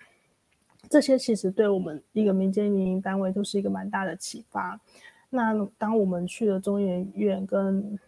[0.89, 4.79] 这些其实对我们一个民间民营单位都是一个蛮大的启发。
[5.29, 7.99] 那当我们去了中研院跟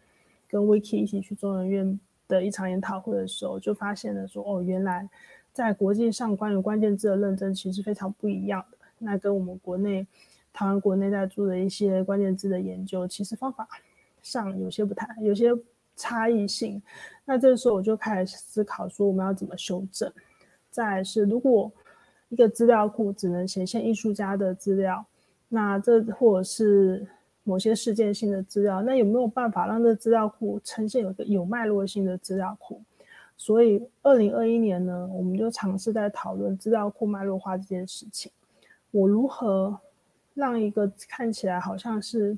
[0.47, 5.09] 跟 Wiki 一起去中研院的一场研讨会的时候，就发现了说，哦，原来
[5.51, 8.77] 在国际上关于关键字的认证其实非常不一样的。
[8.99, 10.05] 那跟我们国内
[10.60, 13.65] 台湾国内在做的一些关键字的研究，其实方法
[14.22, 15.52] 上有些不太有些
[15.95, 16.82] 差异性。
[17.24, 20.12] 那这个时候我就开始思考说，我们要怎么修正？
[20.69, 21.72] 再是，如果
[22.28, 25.06] 一个资料库只能显现艺术家的资料，
[25.48, 27.08] 那这或者是。
[27.43, 32.80] 某些事件性的资料，那有没有办法让这资料库呈现有个有脉络性的资料库？
[33.38, 38.32] 所以，二零二一年呢，我们就尝试在讨论资料库脉络化这件事情。
[38.91, 39.80] 我如何
[40.39, 42.36] 让一个看起来好像是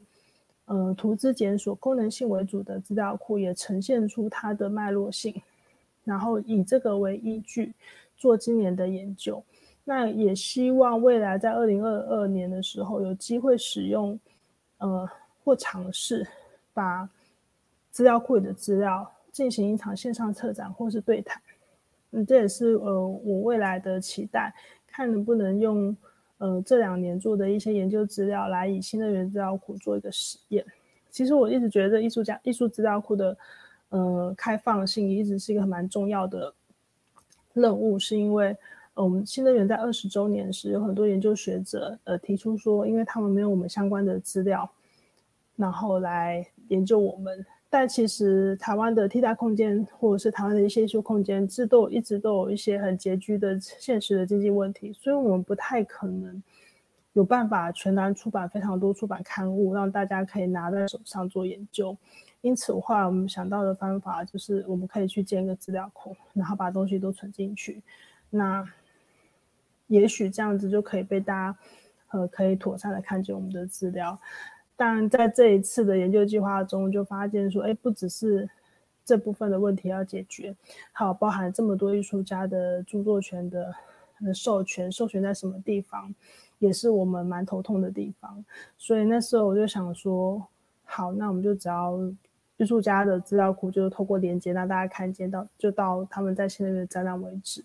[0.66, 5.42] 呃图资检索功能性为主的资料库，也呈现出它的脉络性，
[6.04, 7.74] 然后以这个为依据
[8.18, 9.42] 做今年的研究。
[9.84, 14.20] 那也希望未来在二零二二年的时候有机会使用。
[14.84, 15.08] 呃，
[15.44, 16.28] 或尝试
[16.74, 17.08] 把
[17.92, 21.40] 资料库里的资料进行一场线上策展或是对谈，
[22.10, 24.52] 嗯，这也是呃我未来的期待，
[24.88, 25.96] 看能不能用
[26.42, 30.66] 呃这两年做的一些研究资料来以新能源资料库做一个实验。
[31.12, 33.38] 其实我一直觉得艺术家艺术资料库的
[33.90, 36.52] 呃开放性一直是一个蛮重要的
[37.54, 38.58] 任务，是因为。
[38.94, 44.70] 我们新能源在二十周年时，有很多研究学者呃提出说，因为他们没有我们相关的资料，
[45.56, 47.46] 然后来研究我们。
[47.74, 56.44] 但其实台湾的替代空间，或者是台湾的一些艺术空间，制度一直都有一些很拮据的现实的经济问题，所以我们不太可能
[57.14, 61.96] 有办法全然出版非常多出版刊物，让大家可以拿在手上做研究。
[62.42, 67.82] 因此，后来我们想到的方法就是，我们可以去建一个资料库，然后把东西都存进去。
[68.30, 68.68] 那
[69.88, 71.58] 也许这样子就可以被大家，
[72.10, 74.20] 呃，可以妥善的看见我们的资料。
[74.84, 78.50] 但在这一次的研究计划中，就发现说，哎，不只是
[79.06, 80.56] 这部分的问题要解决，
[80.92, 83.72] 还有包含这么多艺术家的著作权的
[84.34, 86.12] 授权，授权在什么地方，
[86.58, 88.44] 也是我们蛮头痛的地方。
[88.76, 90.44] 所以那时候我就想说，
[90.84, 92.00] 好，那我们就只要
[92.58, 97.64] 艺术家的资料库，就是透过连接让大家看见到，就到他们在现在的展览为止。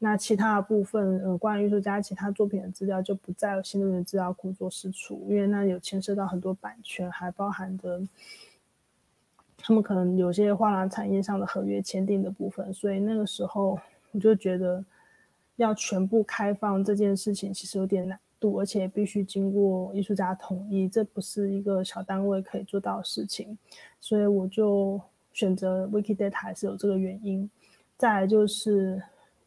[0.00, 8.02] 那其他的部分，呃，关于艺术家其他作品的资料就不在新乐园资料库做释出，因为那有牵涉到很多版权，还包含着
[9.56, 13.78] 他们可能有些画廊产业上的合约签订的部分，所以那个时候
[14.10, 14.84] 我就觉得
[15.56, 23.56] 要全部开放这件事情其实有点难度，而且必须经过艺术家同意，这不是一个小单位可以做到的事情，
[24.00, 25.00] 所以我就
[25.32, 27.48] 选择 Wikidata 还是有这个原因。
[27.96, 29.00] 再来就是。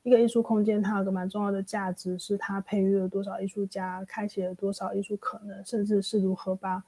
[0.07, 6.81] 一个艺术空间，它有个蛮重要的价值，是它培育了多少艺术家，开启了多少艺术可能，甚至是如何把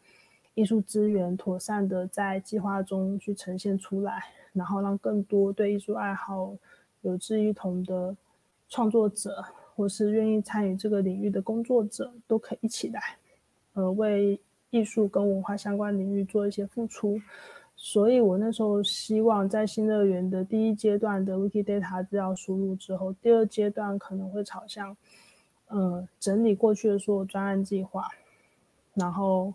[0.54, 6.56] 艺术资源妥善的在计划中去呈现出来，然后让更多对艺术爱好
[7.02, 8.16] 有志一同的
[8.70, 9.44] 创作者，
[9.76, 13.18] 或是愿意参与这个领域的工作者，都可以一起来，
[13.74, 17.20] 呃，为艺术跟文化相关领域做一些付出。
[17.82, 24.96] 所以我那时候希望在新乐园的第一阶段的 Wikidata 资料输入之后，第二阶段可能会朝向，
[25.68, 28.06] 呃，整理过去的所有专案计划，
[28.94, 29.54] 然后，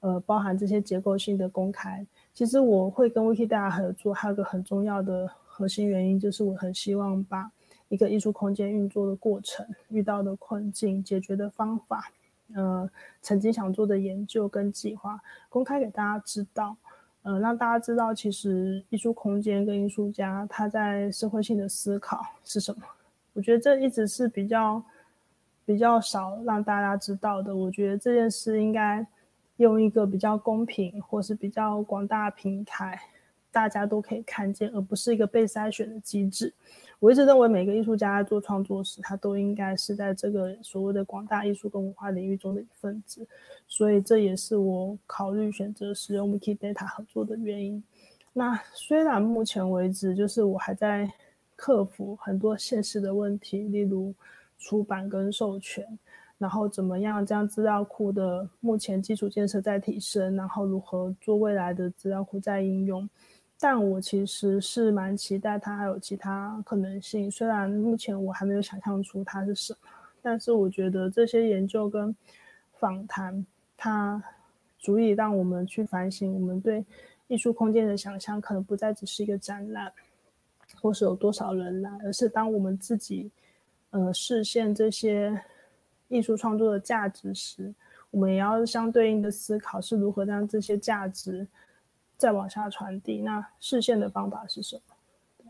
[0.00, 2.06] 呃，包含这些结构性的公开。
[2.34, 7.50] 其实我会跟 Wikidata 合作，还有个很重要的核心原因，就是我很希望把
[7.88, 12.12] 一个艺术空间运作的过程、遇到的困境、解决的方法，
[12.54, 12.86] 呃，
[13.22, 16.76] 曾经想做的研究跟计划，公开给大家知道。
[17.28, 22.82] 嗯，让大家知道，其实艺术空间跟艺术家他在社会性的思考是什么。
[23.32, 24.80] 我觉得这一直是比较
[25.64, 27.54] 比较少让大家知道的。
[27.54, 29.04] 我觉得这件事应该
[29.56, 32.96] 用一个比较公平或是比较广大平台，
[33.56, 36.52] 大家都可以看见，而不是一个被筛选的机制。
[36.98, 43.26] 我一直认为，每个艺术家在做创作时，他都应该是在这个所谓的广大艺术跟文化领域中的一份子，
[43.66, 47.82] 所以这也是我考虑选择使用 Wikidata 合作的原因。
[48.34, 51.10] 那虽然目前为止，就是我还在
[51.54, 54.12] 克服很多现实的问题，例如
[54.58, 55.98] 出版跟授权，
[56.36, 63.08] 然后怎么样将资料库的目前基础建设在提升，然后如何做未来的资料库在应用。
[63.58, 69.78] 但我其实是蛮期待它还有其他可能性，虽然目前我还没有想象出它是什么，
[70.20, 72.14] 但是我觉得这些研究跟
[72.74, 74.22] 访谈，它
[74.78, 76.84] 足以让我们去反省我们对
[77.28, 79.90] 艺术空间的想象，可能不再只是一个展览，
[80.82, 83.30] 或是有多少人来，而是当我们自己
[83.88, 85.40] 呃实现这些
[86.08, 87.74] 艺术创作的价值时，
[88.10, 91.46] 我们也要相对应的思考是如何让这些价值。
[92.16, 94.82] 再往下传递，那视线的方法是什么？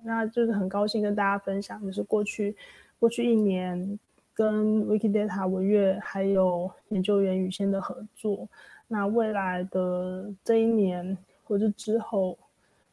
[0.02, 2.56] 那就是很高兴跟大家分享，就是过去
[2.98, 3.98] 过去一年
[4.34, 8.48] 跟 Wikidata 文月还有研究员宇先的合作。
[8.88, 12.38] 那未来的这一年或者之后，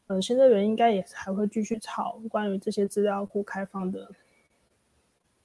[0.07, 4.09] 呃，新乐园应该也还会继续朝关于这些资料库开放的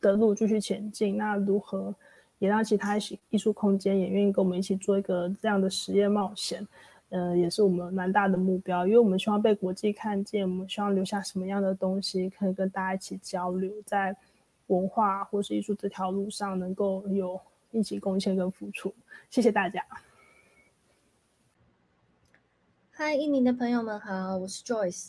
[0.00, 1.18] 的路继续前进。
[1.18, 1.94] 那如何
[2.38, 2.96] 也让其他
[3.28, 6.66] 艺术空间也愿意跟我们一起做一个这样的实验冒险？
[7.10, 14.14] 呃，也是我们蛮大的目标，因为我们希望被国际看见，我们希望留下什么样的东西，可以跟大家一起交流，在
[14.66, 17.40] 文化或是艺术这条路上能够有
[17.70, 18.94] 一起贡献跟付出。
[19.30, 19.82] 谢谢大家。
[22.90, 25.08] 嗨，印尼的朋友们好，我是 Joyce。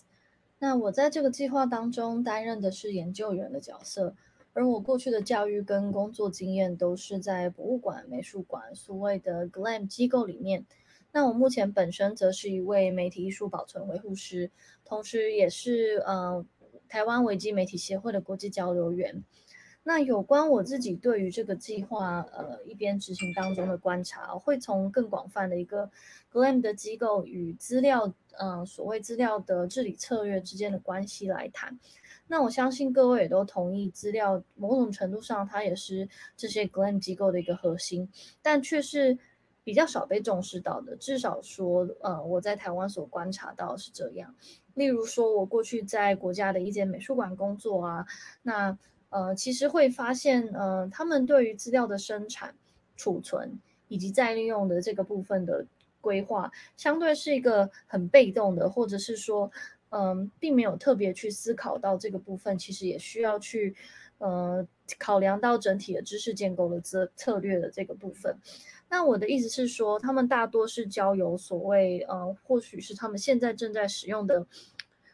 [0.60, 4.16] 那我在这个计划当中担任的是研究员的角色，
[4.54, 10.66] 而我过去的教育跟工作经验都是在博物馆、美术馆，所谓的 GLAM 机构里面。
[11.12, 14.52] 那我目前本身则是一位媒体艺术保存维护师，
[14.86, 16.46] 同时也是呃
[16.88, 19.24] 台湾维基媒体协会的国际交流员。
[19.82, 25.90] 那有关我自己对于这个计划呃一边执行当中的观察，会从更广泛的一个
[26.32, 31.80] GLAM 的机构与资料呃所谓资料的治理策略之间的关系来谈。
[32.28, 38.08] 那我相信各位也都同意，资料某种程度上它也是这些 GLAM 机构的一个核心，
[38.44, 39.18] 但却是。
[39.70, 44.34] 比较少被重视到的，至少说，呃，我在台湾所观察到是这样。
[44.74, 48.08] 例如说，我过去在国家的一间美术馆工作啊，
[48.42, 48.76] 那
[49.12, 52.56] 呃，其实会发现，呃，他们对于资料的生产、
[52.98, 55.64] 储存以及再利用的这个部分的
[56.02, 59.52] 规划，相对是一个很被动的，或者是说，
[59.90, 63.76] 嗯，并没有特别去思考到这个部分，其实也需要去，
[64.18, 68.36] 呃，考量到整体的知识建构的策策略的这个部分。
[68.92, 74.48] 那我的意思是说，他们大多是交由所谓，呃，或许是他们现在正在使用的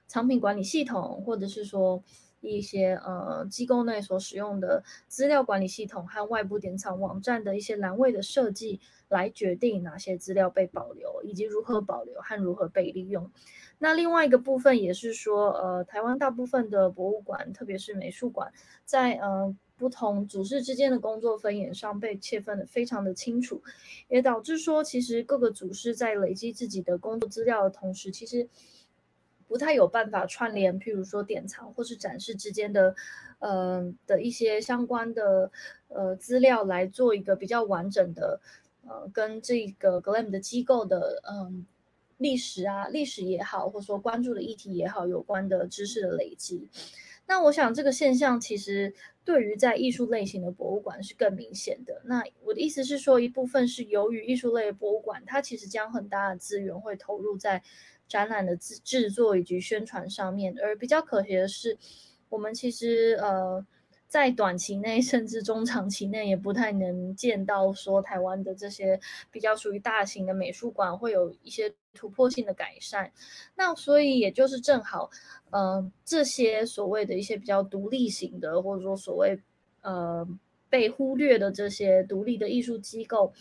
[0.08, 2.02] 藏品管理系统，或者是说
[2.40, 13.30] 一些呃机构内所使用的资料管理系统和外部典藏网站的一些栏位的设计，来决定哪些资料被保留，以及如何保留和如何被利用。
[13.78, 18.54] 那另外一个部分也是说，呃，台湾大部分的博物馆，特别是美术馆，
[18.86, 19.54] 在呃。
[19.78, 23.62] 不同组织之间的工作分野上被切分的非常的清楚，
[24.08, 28.48] 也导致说，其实各个组织在累积自己的工作资料的同时，其实
[29.48, 32.96] 不太有办法串联，譬如说典藏或是展示之间的，
[33.40, 35.52] 呃的一些相关的
[35.90, 38.40] 呃资料来做一个比较完整的，
[38.88, 41.66] 呃跟这个 GLAM 的机构的嗯
[42.18, 46.70] 历史啊历史也好，或者说关注的议题也好有关的知识的累积。
[47.28, 52.02] 那我想这个现象其实对于在艺术类型的博物馆是更明显的。
[52.06, 57.62] 那我的意思是说，一部分是由于艺术类博物馆，它其实将很大的资源会投入在
[58.08, 61.78] 展览的制制作以及宣传上面，而比较可惜的是，
[62.30, 63.66] 我们其实呃。
[64.08, 69.00] 在短期内，甚至中长期内，也不太能见到说台湾的这些
[69.32, 73.12] 比较属于大型的美术馆会有一些突破性的改善。
[73.56, 75.10] 那所以也就是正好，
[75.52, 79.38] 嗯，这些所谓的一些比较独立型的，或者说所谓
[79.82, 80.28] 呃
[80.70, 83.34] 被忽略的这些独立的艺术机构，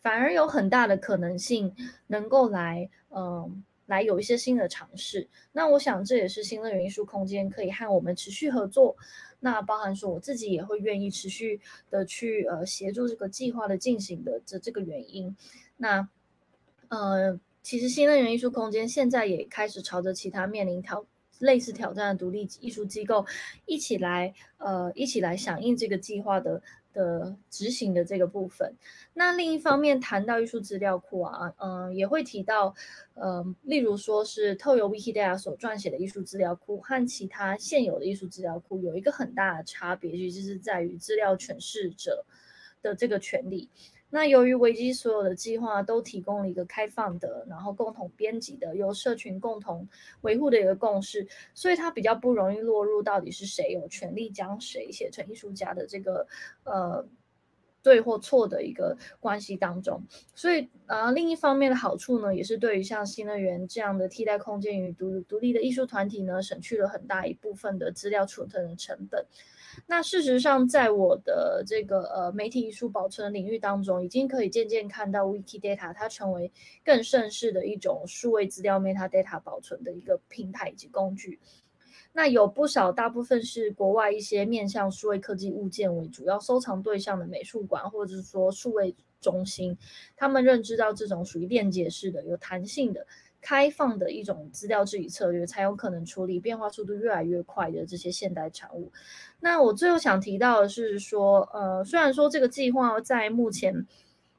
[0.00, 1.74] 反而有很大的可能性
[2.06, 3.64] 能够来，嗯。
[3.86, 8.96] 来有一些新的尝试，那我想这也是新乐园艺术空间可以和我们持续合作，
[9.46, 15.36] 那包含说我自己也会愿意持续的去呃协助这个计划的进行的这这个原因。
[15.76, 16.08] 那
[16.88, 21.06] 呃，其实新能源艺术空间现在也开始朝着其他面临挑
[21.38, 23.24] 类似挑战的独立艺术机构
[23.66, 26.60] 一起来呃一起来响应这个计划的。
[26.96, 28.74] 的执行的这个部分，
[29.12, 32.74] 那另一方面谈到艺术资料库啊，嗯，也会提到，
[33.14, 42.24] 嗯，例如说是透由 Wikidata 所撰写的艺术资料库和其他现有的艺术资料库有一个很大的差别，其实是在于资料诠释者
[42.80, 43.68] 的这个权利。
[44.10, 49.88] 那由于维基所有的计划都提供了一个开放的，然后共同编辑的，由社群共同
[50.22, 56.26] 维护的一个共识，所以它比较不容易落入到底是谁有权利将谁写成艺术家的这个
[56.64, 57.06] 呃。
[57.82, 60.02] 对或错的一个关系当中，
[60.34, 69.24] 所以呃，另一方面的好处呢，也是对于像新乐园这样的替代空间与独独立的艺术团体呢，省去了很大一部分的资料储存的成本。
[69.86, 76.50] 那事实上，在我的这个呃媒体艺术保存领域当中，已经可以渐渐看到 Wikidata 它成为
[76.84, 81.38] 更盛世的一种数位资料 metadata 保存的一个平台以及工具。
[82.12, 89.76] 那有不少，大部分是国外一些面向数位科技物件为主要收藏对象的美术馆，或者是说数位中心，
[90.16, 93.06] 他们认知到这种属于链接式的、有弹性的、
[93.46, 98.90] 开放的一种资料治理策略，才有可能处理变化速度越来越快的这些现代产物。
[99.38, 103.86] 那我最后想提到的是说，呃，虽然说这个计划在目前。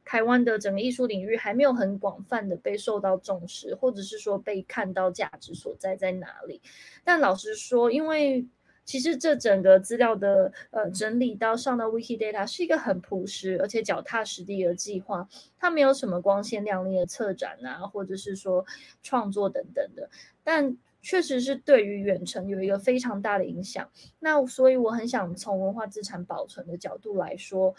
[0.10, 6.62] 台湾的整个艺术领域还没有很广泛的被受到重视，或者是说被看到价值所在在哪里。
[7.03, 8.47] 但老实说，因为
[8.88, 15.30] 其实这整个资料的呃整理到上到 Wikidata 是一个很朴实而且脚踏实地的计划，
[15.60, 18.66] 它没有什么光鲜亮丽的策展啊，或者是说
[19.04, 20.10] 创作等等的。
[20.44, 23.88] 但确实是对于远程有一个非常大的影响。
[24.20, 27.76] 那所以我很想从文化资产保存的角度来说。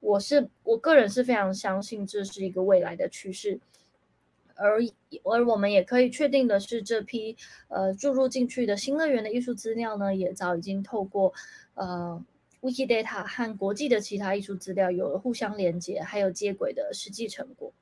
[0.00, 3.60] 我是我个人是非常相信这是一个未来的趋势，
[4.62, 4.80] 而
[5.24, 7.36] 而我们也可以确定的是，这批
[7.68, 11.34] 呃注入进去的新乐园的艺术资料呢，也早已经透过
[11.74, 12.24] 呃
[12.60, 17.72] Wikidata 和国际的其他艺术资料有了互相连接还有接轨的实际成果。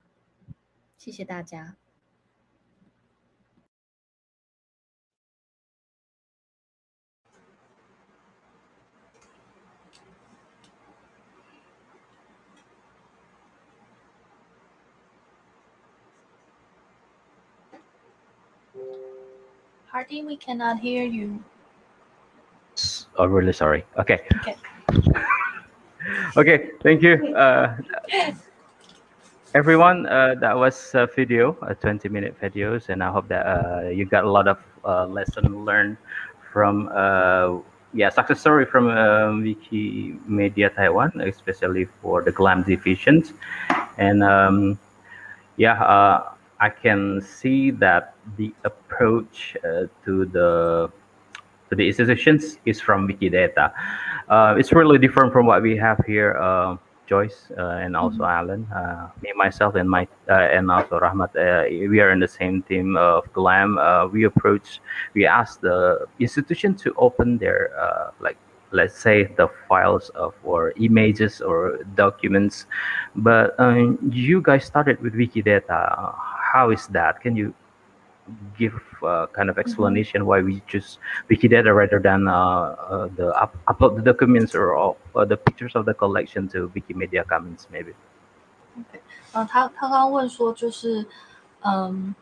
[0.96, 1.76] 谢谢大家。
[19.90, 21.42] Hardy, we cannot hear you.
[23.18, 23.84] Oh, really sorry.
[23.98, 24.22] Okay.
[24.38, 24.54] Okay.
[26.36, 27.34] okay, thank you.
[27.34, 27.74] Uh,
[29.52, 33.88] everyone, uh, that was a video, a 20 minute videos, and I hope that uh,
[33.88, 35.96] you got a lot of uh, lesson learned
[36.52, 37.58] from, uh,
[37.92, 43.32] yeah, success story from uh, Wikimedia Taiwan, especially for the GLAM divisions.
[43.98, 44.78] And um,
[45.56, 50.90] yeah, uh, I can see that the approach uh, to the
[51.70, 53.72] to the institutions is from Wikidata.
[54.28, 58.38] Uh, it's really different from what we have here, uh, Joyce uh, and also mm-hmm.
[58.38, 61.32] Alan, uh, me myself and my uh, and also Rahmat.
[61.88, 63.78] we are in the same team of Glam.
[64.12, 64.80] we approach,
[65.14, 67.70] we ask the institution to open their
[68.20, 68.36] like
[68.72, 72.66] let's say the files of or images or documents
[73.16, 76.14] but um, you guys started with wikidata
[76.52, 77.20] how is that?
[77.22, 77.54] Can you
[78.56, 79.60] give uh, kind of mm-hmm.
[79.60, 80.98] explanation why we choose
[81.28, 85.74] Wikidata rather than uh, uh, the up upload the documents or, all, or the pictures
[85.74, 87.92] of the collection to Wikimedia Commons maybe.
[88.78, 89.00] Okay.
[89.34, 91.04] Uh, he, he just, um, OK，嗯、呃，他他刚刚问说，就是
[91.62, 92.14] 嗯，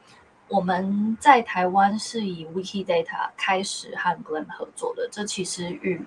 [0.49, 6.01] 我们在台湾是以 Wikidata 开始和 GLAM 合作的，这其实与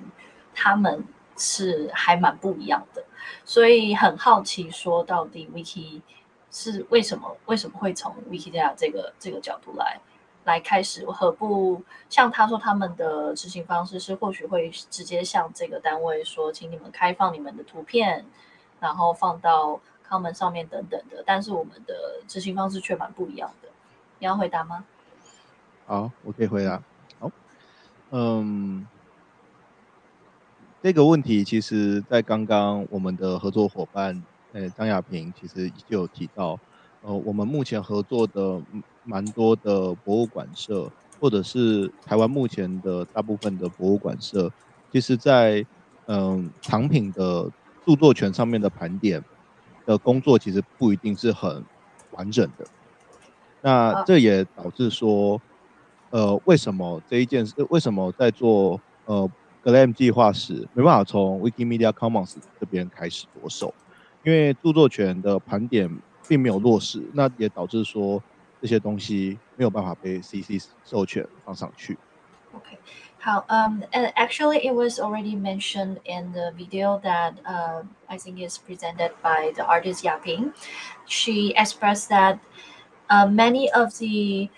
[0.56, 1.04] 他们
[1.38, 3.04] 是还蛮不一样的，
[3.46, 6.02] 所以很好奇说到底 Wiki。
[6.52, 10.00] 是为什么为什么会从 Wikidata 这个这个角度来
[10.44, 18.26] 来开始，何不像他说他们的执行方式是或许会直接向这个单位说，请你们开放你们的图片，
[18.80, 23.70] 然后放到 Common 上面等等的，但是我们的执行方式却蛮不一样的。
[24.20, 24.84] 你要回答吗？
[25.88, 26.82] 好，我可以回答。
[27.20, 27.32] 好，
[28.12, 28.86] 嗯。
[30.84, 34.20] 这个问题其实，在刚刚我们的合作伙伴，
[34.54, 36.60] 呃，张亚平其实就有提到，
[37.02, 38.62] 呃，我们目前合作的
[39.04, 44.52] 蛮多的博物馆社，或者是台湾目前的大部分的博物馆社，
[44.92, 45.66] 其实在
[46.08, 47.50] 嗯藏品的
[47.86, 49.24] 著作权上面的盘点
[49.86, 51.64] 的工作，其实不一定是很
[52.12, 52.66] 完整的。
[53.62, 55.40] 那这也导致说，
[56.10, 59.30] 呃，为什么这一件事，为什么在做呃
[59.64, 63.72] ？GLAM 计划时没办法从 Wikimedia Commons 这边开始着手，
[64.25, 65.89] 因为着作权的盘点
[66.27, 68.23] 并没有落实，那也导致说
[68.61, 71.97] 这些东西没有办法被 CC 授权放上去。
[72.55, 72.79] Okay.
[73.21, 78.41] How um and actually it was already mentioned in the video that uh, I think
[78.41, 80.53] is presented by the artist Yaping.
[81.07, 82.39] She expressed that
[83.11, 84.49] uh, many of the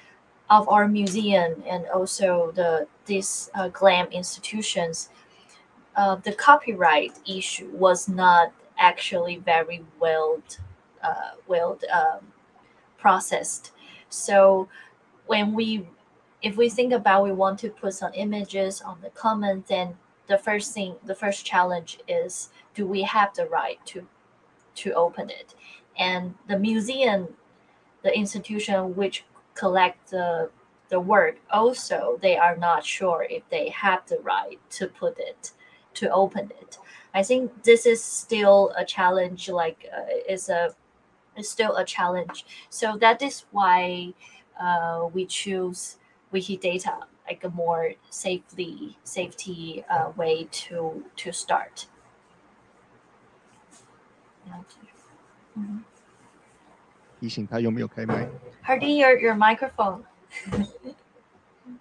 [0.48, 5.08] of our museum and also the these uh, glam institutions,
[5.96, 8.52] uh, the copyright issue was not
[8.83, 10.41] actually very well
[11.01, 11.31] uh,
[11.99, 12.19] um,
[12.97, 13.71] processed.
[14.09, 14.67] So
[15.25, 15.87] when we
[16.41, 19.95] if we think about we want to put some images on the comment, then
[20.27, 24.05] the first thing the first challenge is do we have the right to
[24.75, 25.55] to open it?
[25.97, 27.29] And the museum,
[28.03, 30.49] the institution which collect the
[30.89, 35.51] the work also they are not sure if they have the right to put it
[35.94, 36.78] to open it
[37.14, 40.74] i think this is still a challenge like uh, it's a
[41.36, 44.12] it's still a challenge so that is why
[44.60, 45.96] uh, we choose
[46.32, 51.86] wikidata like a more safely safety uh, way to to start
[55.56, 55.78] mm-hmm.
[57.20, 58.28] 提醒他有没有开麦。
[58.64, 60.04] Hardy, your your microphone.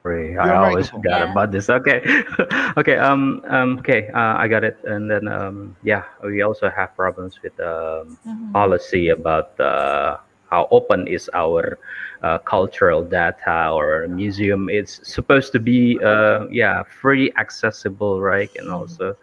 [0.03, 1.33] Sorry, I always forgot yeah.
[1.33, 1.71] about this.
[1.71, 2.03] Okay,
[2.77, 2.97] okay.
[2.97, 3.79] Um, um.
[3.79, 4.09] Okay.
[4.09, 4.79] Uh, I got it.
[4.85, 8.53] And then, um, yeah, we also have problems with the um, mm-hmm.
[8.53, 10.19] policy about uh,
[10.51, 11.79] how open is our
[12.23, 14.69] uh, cultural data or museum.
[14.69, 18.51] It's supposed to be, uh, yeah, free accessible, right?
[18.57, 18.75] And mm-hmm.
[18.75, 19.17] also,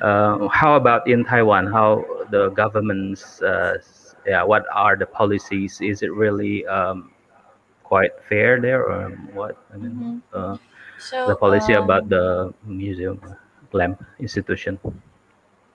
[0.00, 1.66] uh, how about in Taiwan?
[1.66, 3.78] How the government's uh,
[4.26, 5.80] yeah, what are the policies?
[5.80, 7.10] Is it really um,
[7.90, 9.58] quite fair there, or what?
[9.74, 10.18] I mean, mm-hmm.
[10.30, 10.56] uh,
[11.02, 13.18] so, the policy um, about the museum,
[13.74, 14.78] GLAM institution.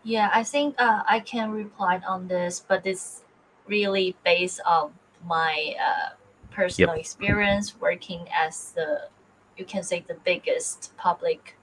[0.07, 3.27] Yeah, I think uh, I can reply on this, but it's
[3.67, 4.93] really based on
[5.27, 6.15] my uh,
[6.51, 7.03] personal yep.
[7.03, 9.11] experience working as the,
[9.57, 11.57] you can say, the biggest public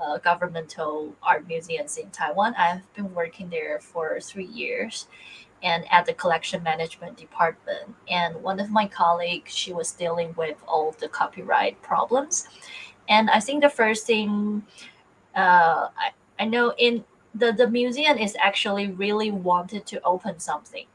[0.00, 2.54] uh, governmental art museums in Taiwan.
[2.56, 5.06] I've been working there for three years,
[5.62, 7.94] and at the collection management department.
[8.10, 12.48] And one of my colleagues, she was dealing with all the copyright problems.
[13.08, 14.64] And I think the first thing
[15.34, 17.04] uh, I, I know in
[17.34, 20.86] the, the museum is actually really wanted to open something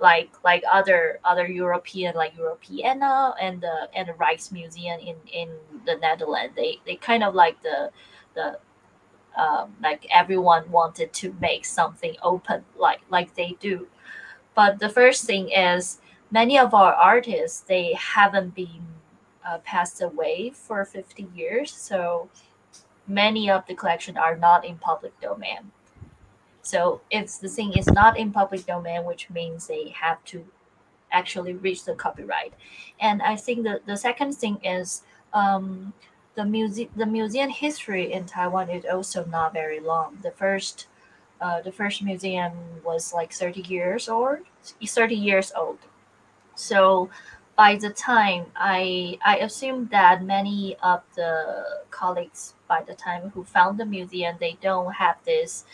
[0.00, 5.48] like like other other European like Europeana and the and the Rijksmuseum in in
[5.86, 6.54] the Netherlands.
[6.56, 7.90] They they kind of like the
[8.34, 8.58] the
[9.36, 13.86] um, like everyone wanted to make something open like like they do.
[14.54, 15.98] But the first thing is
[16.30, 18.86] many of our artists they haven't been
[19.46, 22.30] uh, passed away for 50 years so
[23.06, 25.70] many of the collection are not in public domain.
[26.62, 30.44] So if the thing is not in public domain which means they have to
[31.12, 32.54] actually reach the copyright.
[33.00, 35.92] And i think the, the second thing is um,
[36.34, 40.18] the museum the museum history in Taiwan is also not very long.
[40.22, 40.86] The first
[41.40, 42.52] uh, the first museum
[42.84, 44.38] was like 30 years old
[44.84, 45.78] 30 years old
[46.54, 47.10] so
[47.56, 53.44] by the time i i assume that many of the colleagues by the time who
[53.44, 55.64] found the museum they don't have this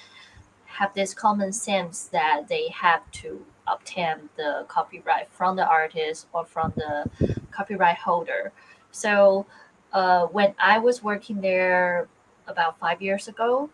[0.64, 6.44] have this common sense that they have to obtain the copyright from the artist or
[6.44, 7.04] from the
[7.50, 8.52] copyright holder
[8.90, 9.46] so
[9.92, 12.08] uh, when I was working there
[12.46, 13.70] about five years ago,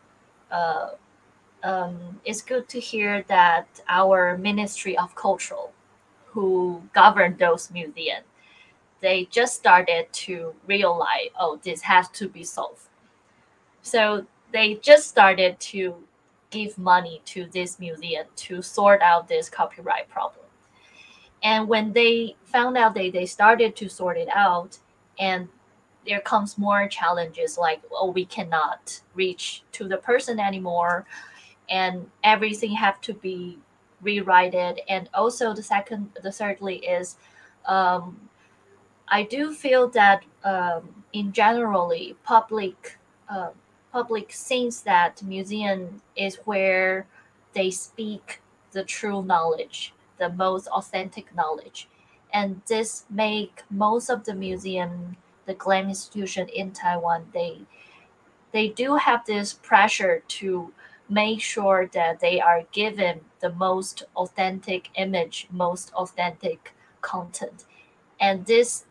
[0.50, 0.90] uh,
[1.62, 5.72] um, it's good to hear that our Ministry of Cultural,
[6.26, 8.24] who govern those museums,
[9.00, 12.88] they just started to realize, oh, this has to be solved.
[13.82, 15.94] So they just started to
[16.50, 20.46] give money to this museum to sort out this copyright problem.
[21.42, 24.78] And when they found out they, they started to sort it out,
[25.18, 25.48] and
[26.06, 31.06] there comes more challenges like oh we cannot reach to the person anymore.
[31.68, 33.58] And everything have to be
[34.02, 37.16] rewritten and also the second the thirdly is
[37.64, 38.28] um,
[39.08, 42.98] i do feel that um, in generally public
[43.30, 43.50] uh,
[43.90, 47.06] public thinks that museum is where
[47.54, 48.42] they speak
[48.72, 51.88] the true knowledge the most authentic knowledge.
[52.32, 55.16] And this make most of the museum
[55.46, 57.60] the GLAM institution in Taiwan, they
[58.52, 60.72] they do have this pressure to
[61.08, 67.64] make sure that they are given the most authentic image, most authentic content.
[68.18, 68.86] And this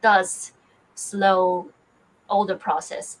[0.00, 0.52] does
[0.94, 1.70] slow
[2.28, 3.18] all the process.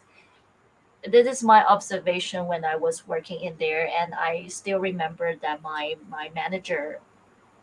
[1.06, 5.62] This is my observation when I was working in there, and I still remember that
[5.62, 7.00] my my manager,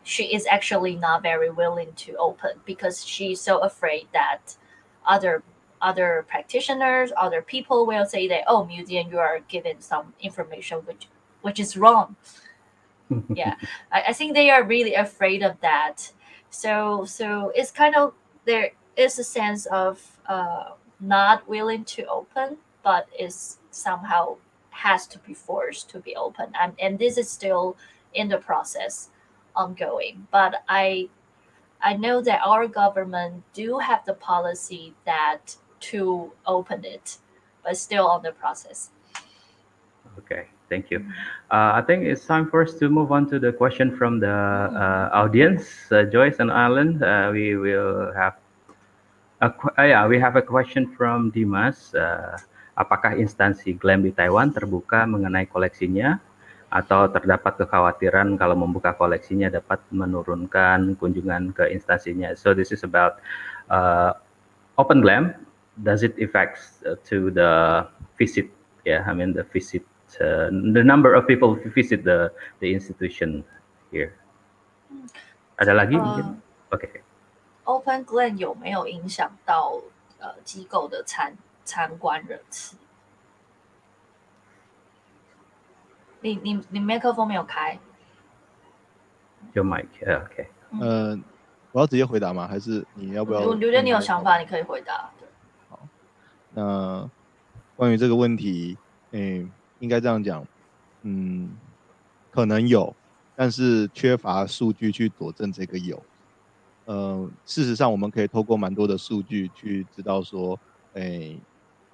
[0.02, 4.56] she is actually not very willing to open because she's so afraid that
[5.08, 5.42] other
[5.80, 11.08] other practitioners, other people will say that, oh, museum, you are given some information which
[11.42, 12.16] which is wrong.
[13.34, 13.54] yeah,
[13.90, 16.12] I, I think they are really afraid of that.
[16.50, 22.58] So so it's kind of there is a sense of uh, not willing to open,
[22.82, 24.36] but is somehow
[24.70, 27.76] has to be forced to be open, and and this is still
[28.14, 29.10] in the process,
[29.54, 30.26] ongoing.
[30.30, 31.08] But I
[31.80, 35.56] I know that our government do have the policy that
[35.92, 37.18] to open it,
[37.62, 38.90] but still on the process.
[40.18, 41.06] Okay, thank you.
[41.50, 44.34] Uh, I think it's time for us to move on to the question from the
[44.34, 45.70] uh, audience.
[45.90, 48.34] Uh, Joyce and Alan, uh, we will have
[49.40, 51.94] a, uh, yeah, we have a question from Dimas.
[51.94, 52.36] Uh,
[52.74, 56.18] apakah instansi GLAM di Taiwan terbuka mengenai koleksinya?
[56.73, 62.33] atau terdapat kekhawatiran kalau membuka koleksinya dapat menurunkan kunjungan ke instansinya.
[62.33, 63.21] So this is about
[63.69, 64.17] uh,
[64.81, 65.37] Open Glam.
[65.77, 67.85] Does it affect uh, to the
[68.17, 68.49] visit?
[68.89, 69.85] Yeah, I mean the visit,
[70.17, 73.45] uh, the number of people who visit the the institution
[73.93, 74.17] here.
[75.61, 76.25] Ada lagi uh, mungkin?
[76.73, 76.89] Oke.
[76.89, 77.01] Okay.
[77.69, 79.77] Open Glam 有没有影响到
[80.17, 82.75] 呃机构的参参观人次？
[86.20, 87.78] 你你你麦克风没有开。
[89.52, 90.48] 有 mic，OK。
[90.80, 91.18] 呃，
[91.72, 92.46] 我要直接回答吗？
[92.46, 93.40] 还是你要不要？
[93.40, 95.10] 我觉得你有想法，你可以回答。
[95.68, 95.80] 好，
[96.52, 97.08] 那
[97.76, 98.76] 关于这个问题，
[99.12, 100.44] 嗯，应该这样讲，
[101.02, 101.50] 嗯，
[102.30, 102.94] 可能有，
[103.36, 106.02] 但是缺乏数据去佐证这个有。
[106.84, 110.58] 呃，事实上，我们可以透过蛮多的数据去知道说，
[110.94, 111.36] 哎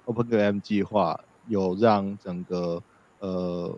[0.05, 2.81] ，OpenGAM 计划有让整个
[3.19, 3.77] 呃。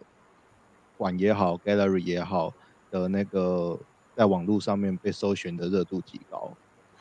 [0.97, 2.53] 馆也好，gallery 也好
[2.89, 3.79] 的那个
[4.15, 6.51] 在网络上面被搜寻的热度提高，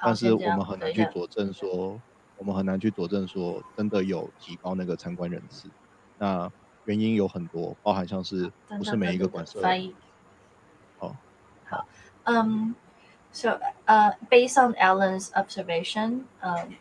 [0.01, 2.01] 但是我们很难去佐证说，
[2.37, 5.69] 我们很难去佐证说真的有提高那个参观人次。
[6.19, 6.51] 那
[6.85, 9.61] 原因有很多，包含像是不是每一个馆舍。
[10.99, 11.17] 好，
[11.65, 11.87] 好，
[12.25, 12.75] 嗯
[13.33, 16.75] ，so uh based on Alan's observation, um,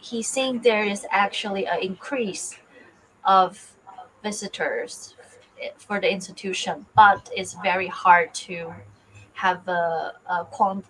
[0.00, 2.56] he's saying there is actually an increase
[3.22, 3.76] of
[4.22, 5.14] visitors
[5.76, 8.72] for the institution, but it's very hard to
[9.34, 10.84] have a, a quant,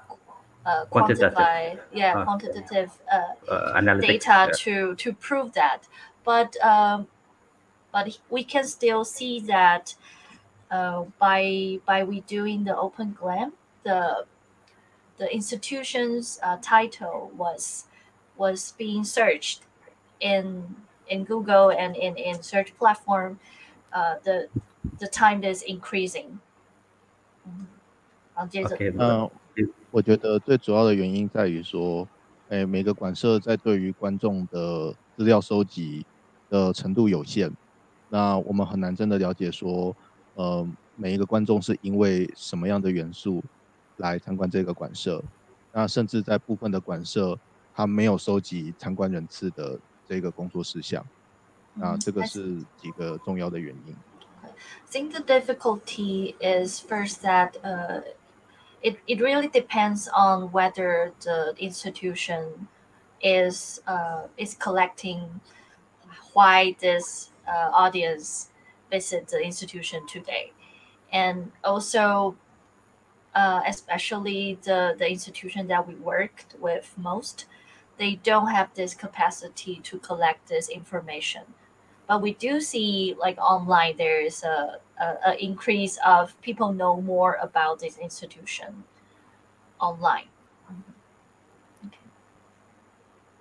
[0.64, 4.50] uh, quantify, yeah, uh, quantitative uh, uh data yeah.
[4.52, 5.80] to to prove that.
[6.24, 7.06] But um,
[7.92, 9.94] but we can still see that
[10.70, 13.52] uh, by by we doing the open glam,
[13.84, 14.24] the
[15.18, 17.86] the institution's uh, title was
[18.36, 19.62] was being searched
[20.20, 20.76] in
[21.08, 23.40] in Google and in, in search platform
[23.92, 24.48] uh, the
[24.98, 26.38] the time is increasing.
[28.34, 28.76] 好，接着。
[28.94, 29.28] 那
[29.90, 32.06] 我觉得最主要的原因在于说，
[32.48, 36.04] 哎，每个馆舍在对于观众的资料收集
[36.48, 37.50] 的程度有限，
[38.08, 39.94] 那我们很难真的了解说，
[40.34, 43.42] 呃，每一个观众是因为什么样的元素
[43.96, 45.22] 来参观这个馆舍，
[45.72, 47.36] 那甚至在部分的馆舍，
[47.74, 51.04] 他没有收集参观人次的这个工作事项。
[51.77, 53.95] 那这个是几个重要的原因。
[54.43, 54.49] I
[54.91, 58.01] think the difficulty is first that uh,
[58.81, 62.67] it, it really depends on whether the institution
[63.21, 65.41] is uh, is collecting
[66.33, 68.49] why this uh, audience
[68.91, 70.51] visit the institution today,
[71.11, 72.35] and also
[73.33, 77.45] uh, especially the the institution that we worked with most,
[77.97, 81.43] they don't have this capacity to collect this information
[82.08, 87.00] But we do see like online there is a, a, a increase of people know
[87.04, 88.82] more about this institution
[89.78, 90.26] online.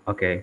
[0.07, 0.35] Oke, okay.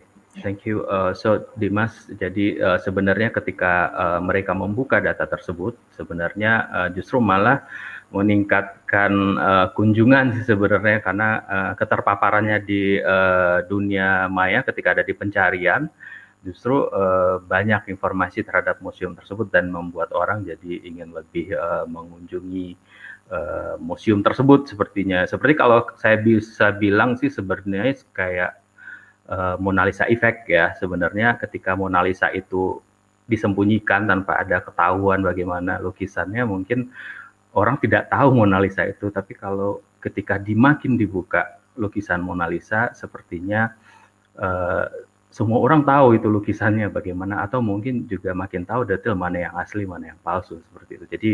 [0.44, 0.84] thank you.
[0.84, 7.16] Uh, so Dimas, jadi uh, sebenarnya ketika uh, mereka membuka data tersebut, sebenarnya uh, justru
[7.16, 7.64] malah
[8.12, 15.88] meningkatkan uh, kunjungan sebenarnya karena uh, keterpaparannya di uh, dunia maya ketika ada di pencarian
[16.44, 22.76] justru uh, banyak informasi terhadap museum tersebut dan membuat orang jadi ingin lebih uh, mengunjungi
[23.32, 25.24] uh, museum tersebut sepertinya.
[25.24, 28.52] Seperti kalau saya bisa bilang sih sebenarnya kayak
[29.32, 30.76] uh, Mona Lisa effect ya.
[30.76, 32.84] Sebenarnya ketika Mona Lisa itu
[33.24, 36.92] disembunyikan tanpa ada ketahuan bagaimana lukisannya mungkin
[37.56, 43.72] orang tidak tahu Mona Lisa itu tapi kalau ketika dimakin dibuka lukisan Mona Lisa sepertinya
[44.36, 44.86] uh,
[45.34, 49.82] semua orang tahu itu lukisannya bagaimana atau mungkin juga makin tahu detail mana yang asli
[49.82, 51.06] mana yang palsu seperti itu.
[51.10, 51.30] Jadi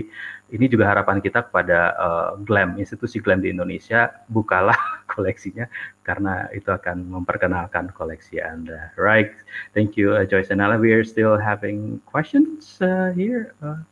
[0.56, 4.80] ini juga harapan kita kepada uh, GLAM institusi GLAM di Indonesia bukalah
[5.12, 5.68] koleksinya
[6.00, 8.88] karena itu akan memperkenalkan koleksi Anda.
[8.96, 9.36] Right.
[9.76, 10.80] Thank you uh, Joyce and Ella.
[10.80, 13.52] We are still having questions uh, here.
[13.60, 13.84] Uh,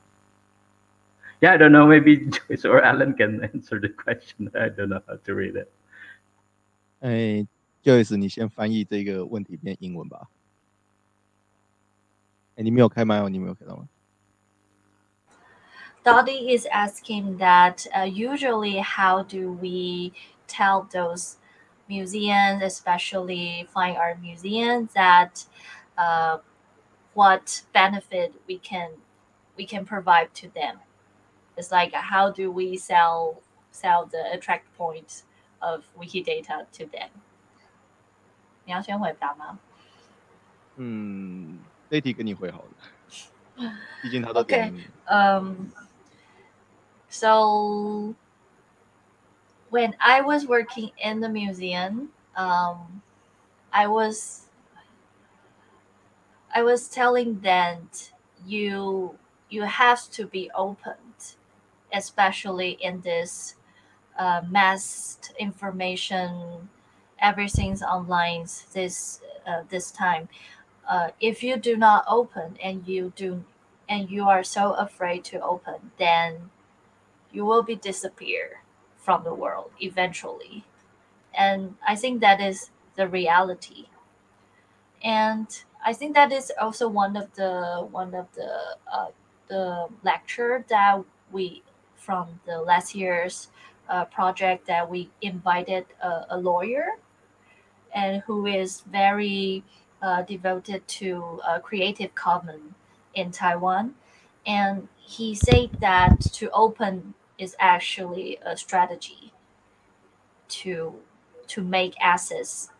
[1.44, 1.84] yeah, I don't know.
[1.84, 4.48] Maybe Joyce or Alan can answer the question.
[4.56, 5.68] I don't know how to read it.
[7.04, 7.44] Hey,
[7.87, 10.29] Joyce，你先翻译这个问题变英文吧。
[12.55, 13.87] 哎，你没有开麦哦，你没有看到吗？
[16.03, 20.11] Dottie is asking that uh, usually how do we
[20.47, 21.37] tell those
[21.87, 25.45] museums, especially fine art museums, that
[25.97, 26.39] uh,
[27.13, 28.91] what benefit we can
[29.57, 30.79] we can provide to them.
[31.55, 35.23] It's like how do we sell sell the attract points
[35.61, 37.09] of Wikidata to them？
[38.67, 39.59] 你要先回答吗？
[40.75, 41.59] 嗯，
[41.89, 43.67] 这题跟你回好了，
[44.01, 44.47] 毕竟他都 Okay.
[44.47, 44.87] 点你。
[45.07, 45.71] Um,
[47.09, 48.15] so
[49.69, 53.01] when I was working in the museum, um,
[53.69, 54.47] I was
[56.51, 57.89] I was telling them
[58.45, 59.15] you
[59.49, 60.97] you have to be open,
[61.91, 63.55] especially in this
[64.17, 66.69] uh, mass information.
[67.20, 70.28] Everything's online this uh, this time.
[70.88, 73.44] Uh, if you do not open and you do
[73.88, 76.50] and you are so afraid to open, then
[77.32, 78.62] you will be disappear
[78.96, 80.64] from the world eventually.
[81.34, 83.86] And I think that is the reality.
[85.02, 85.46] And
[85.84, 89.08] I think that is also one of the one of the uh,
[89.48, 91.62] the lecture that we
[91.96, 93.48] from the last year's
[93.88, 96.98] uh, project that we invited a, a lawyer
[97.94, 99.64] and who is very
[100.02, 102.74] uh, devoted to uh, Creative Commons
[103.14, 103.94] in Taiwan.
[104.46, 109.32] And he said that to open is actually a strategy
[110.48, 110.94] to
[111.48, 112.70] to make access.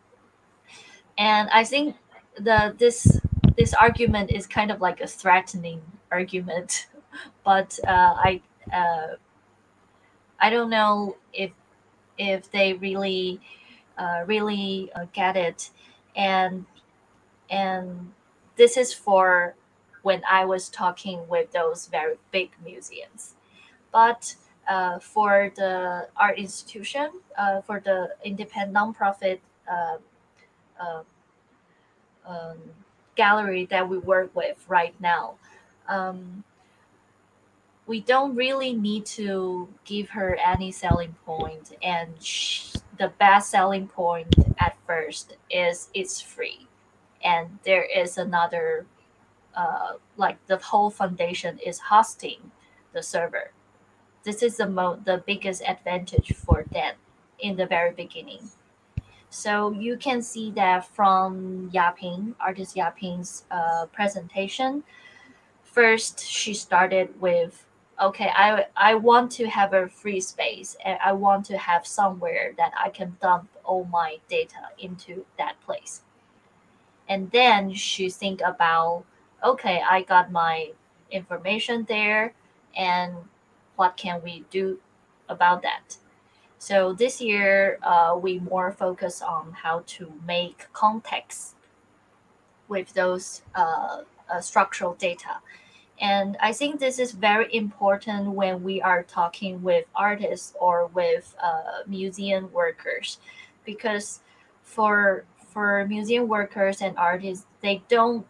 [1.17, 1.95] And I think
[2.35, 3.19] the this
[3.57, 5.81] this argument is kind of like a threatening
[6.11, 6.87] argument,
[7.43, 8.41] but uh, I
[8.71, 9.15] uh,
[10.39, 11.51] I don't know if
[12.17, 13.41] if they really
[14.25, 15.69] really uh, get it,
[16.15, 16.65] and
[17.49, 18.13] and
[18.55, 19.55] this is for
[20.03, 23.35] when I was talking with those very big museums,
[23.91, 24.35] but
[24.69, 29.39] uh, for the art institution, uh, for the independent nonprofit
[29.69, 29.97] uh,
[30.79, 31.03] uh,
[32.25, 32.57] um,
[33.15, 35.35] gallery that we work with right now,
[35.87, 36.43] um,
[37.87, 42.13] we don't really need to give her any selling point, and
[42.99, 46.67] the best selling point at first is it's free,
[47.23, 48.85] and there is another,
[49.55, 52.51] uh, like the whole foundation is hosting
[52.93, 53.51] the server
[54.23, 56.95] this is the mo- the biggest advantage for them
[57.39, 58.49] in the very beginning.
[59.29, 64.83] So you can see that from Yaping, artist Yaping's uh, presentation.
[65.63, 67.65] First, she started with,
[68.01, 72.53] okay, I I want to have a free space and I want to have somewhere
[72.57, 76.01] that I can dump all my data into that place.
[77.07, 79.03] And then she think about,
[79.43, 80.71] okay, I got my
[81.11, 82.33] information there,
[82.77, 83.15] and
[83.75, 84.79] what can we do
[85.27, 85.97] about that?
[86.59, 91.55] So this year, uh, we more focus on how to make context
[92.67, 95.39] with those uh, uh, structural data.
[96.01, 101.35] And I think this is very important when we are talking with artists or with
[101.43, 103.19] uh, museum workers,
[103.65, 104.21] because
[104.63, 108.25] for for museum workers and artists, they don't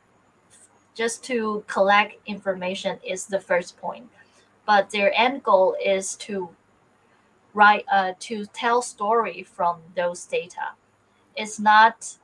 [0.96, 4.10] just to collect information is the first point.
[4.66, 6.50] But their end goal is to
[7.54, 10.74] write uh, to tell story from those data.
[11.36, 12.18] It's not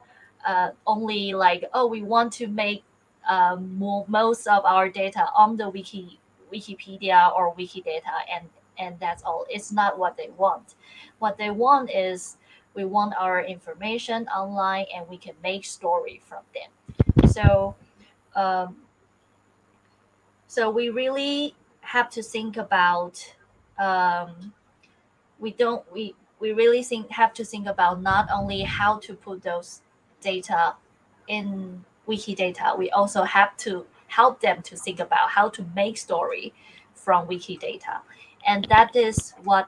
[0.47, 2.83] uh, only like oh we want to make
[3.28, 6.19] um, mo- most of our data on the wiki
[6.53, 8.47] wikipedia or wikidata and
[8.78, 9.45] and that's all.
[9.49, 10.76] It's not what they want.
[11.19, 12.38] What they want is
[12.73, 17.30] we want our information online and we can make story from them.
[17.30, 17.76] So
[18.36, 18.76] um,
[20.47, 23.34] so we really have to think about
[23.78, 24.53] um,
[25.39, 29.41] we don't we we really think have to think about not only how to put
[29.41, 29.82] those
[30.21, 30.76] data
[31.28, 36.53] in wikidata we also have to help them to think about how to make story
[36.93, 37.99] from wikidata
[38.47, 39.68] and that is what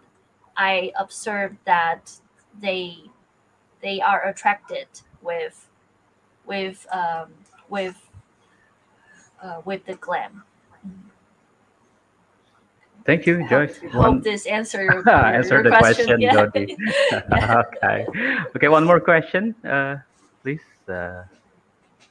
[0.56, 2.12] i observed that
[2.62, 2.98] they
[3.82, 4.88] they are attracted
[5.22, 5.70] with
[6.46, 7.28] with um,
[7.70, 7.98] with
[9.44, 10.44] uh, with the glam
[13.08, 13.78] Thank you, Hope- Joyce.
[13.80, 16.46] hope One, this answer your, answer the question, Yeah.
[16.52, 18.06] Okay.
[18.54, 19.96] Okay, one more question, uh,
[20.44, 20.60] please.
[20.90, 21.24] Uh,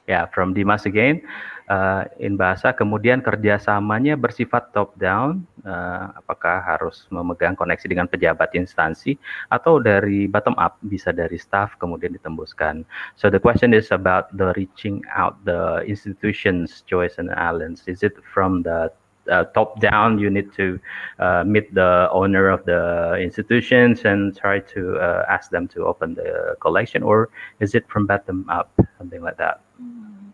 [0.07, 1.21] yeah, from Dimas again.
[1.67, 5.43] Uh, in bahasa, kemudian kerjasamanya bersifat top down.
[5.67, 9.19] Uh, apakah harus memegang koneksi dengan pejabat instansi
[9.51, 12.87] atau dari bottom up, bisa dari staff kemudian ditembuskan.
[13.19, 17.75] So the question is about the reaching out the institutions, Joyce and Allen.
[17.83, 18.95] Is it from the
[19.27, 20.19] uh, top down.
[20.19, 20.79] You need to
[21.19, 26.15] uh, meet the owner of the institutions and try to uh, ask them to open
[26.15, 27.29] the collection, or
[27.59, 29.66] is it from bottom up, something like that?
[29.77, 30.33] 嗯，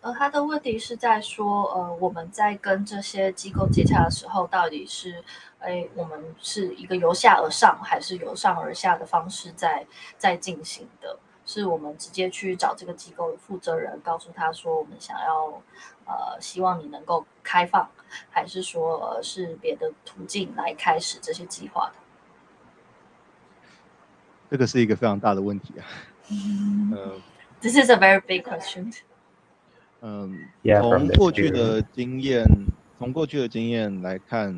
[0.00, 5.22] 呃，他的问题是在说，呃，我们在跟这些机构接洽的时候，到底是，
[5.58, 9.86] 哎，我们是一个由下而上，还是由上而下的方式在
[10.16, 11.18] 在进行的？
[11.44, 15.62] 是我们直接去找这个机构的负责人，告诉他说我们想要，
[16.04, 17.88] 呃，希望你能够开放，
[18.28, 21.92] 还是说呃是别的途径来开始这些计划的？
[24.50, 25.86] 这个是一个非常大的问题啊。
[26.30, 27.22] 嗯、
[27.61, 28.93] This is a very big question.
[30.01, 31.53] 嗯， Yeah, from 从 the 过去 experience.
[31.53, 32.45] 的经验，
[32.99, 34.53] 从过去的经验来看，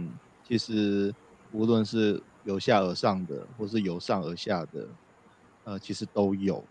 [0.47, 1.13] 其实
[1.51, 4.87] 无论是由下而上的，或是由上而下的，
[5.65, 6.63] 呃，其实都有。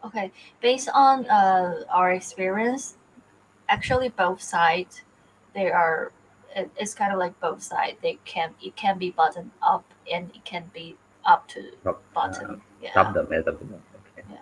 [0.00, 2.92] Okay, based on uh, our experience,
[3.66, 5.00] actually both sides,
[5.54, 6.12] they are.
[6.54, 7.96] It, it's kind of like both sides.
[8.00, 12.46] They can it can be button up and it can be up to Top, button.
[12.46, 13.91] uh, Yeah, top them at the okay.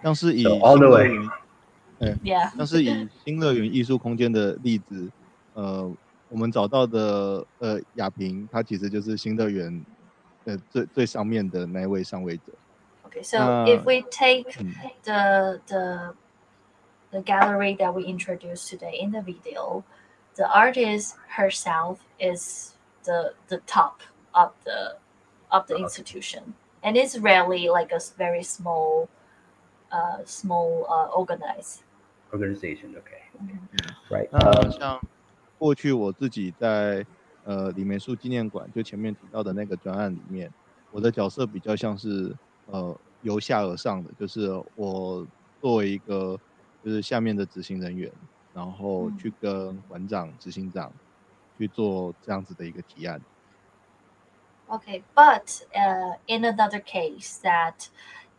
[0.04, 1.18] 像是以 all the way，
[2.00, 5.10] 哎，像是以新乐园艺术空间的例子，
[5.54, 5.92] 呃，
[6.30, 9.86] 我们找到的呃雅萍，他其实就是新乐园
[10.46, 12.44] 呃最最上面的那位上位者。
[13.04, 14.46] Okay, so if we take
[15.04, 16.14] the the
[17.12, 19.84] the gallery that we introduced today in the video,
[20.36, 22.72] the artist herself is
[23.04, 24.00] the the top
[24.32, 24.98] of the
[25.50, 29.10] of the institution, and it's rarely like a very small
[29.91, 31.83] uh, small uh, organized.
[32.33, 33.23] Organization, okay.
[33.41, 33.59] Mhm.
[34.11, 34.29] Right.
[34.31, 35.01] 那 Um, 像
[35.59, 37.07] 过去我自己在
[37.45, 40.53] 呃李梅树纪念馆，就前面提到的那个专案里面，
[40.91, 42.35] 我的角色比较像是
[42.67, 45.27] 呃由下而上的，就是我
[45.61, 46.39] 作为一个
[46.85, 48.11] 就是下面的执行人员，
[48.53, 50.93] 然后嗯去跟馆长、执行长
[51.57, 53.21] 去做这样子的一个提案。
[54.69, 57.89] Okay, but uh, in another case that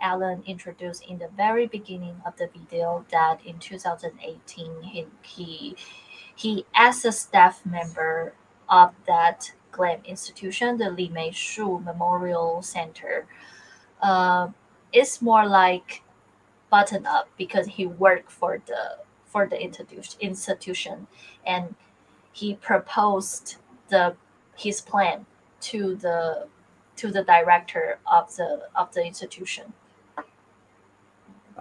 [0.03, 4.83] Alan introduced in the very beginning of the video, that in 2018
[5.23, 5.77] he
[6.35, 8.35] he, as a staff member
[8.69, 13.27] of that GLAM institution, the Li Mei Shu Memorial Center,
[14.03, 14.49] uh,
[14.93, 16.03] it's more like
[16.71, 19.59] button up because he worked for the for the
[20.21, 21.07] institution
[21.47, 21.75] and
[22.33, 23.57] he proposed
[23.89, 24.17] the
[24.57, 25.27] his plan
[25.61, 26.47] to the
[26.97, 29.73] to the director of the of the institution.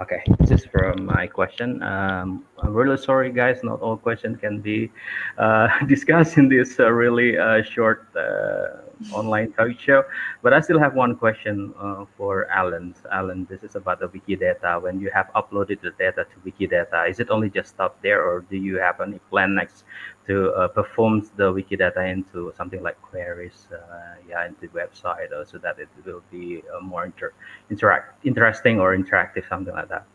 [0.02, 1.84] Okay, this is from my question.
[1.84, 3.60] Um, I'm really sorry, guys.
[3.64, 4.92] Not all questions can be
[5.38, 10.04] uh, discussed in this uh, really uh, short uh, online talk show.
[10.42, 12.96] But I still have one question uh, for Alan.
[13.12, 14.82] Alan, this is about the Wikidata.
[14.82, 18.42] When you have uploaded the data to Wikidata, is it only just stop there, or
[18.42, 19.84] do you have any plan next
[20.28, 25.58] to uh, perform the Wikidata into something like queries, uh, yeah, into website, or so
[25.58, 27.34] that it will be uh, more inter-
[27.70, 30.06] interact interesting or interactive, something like that.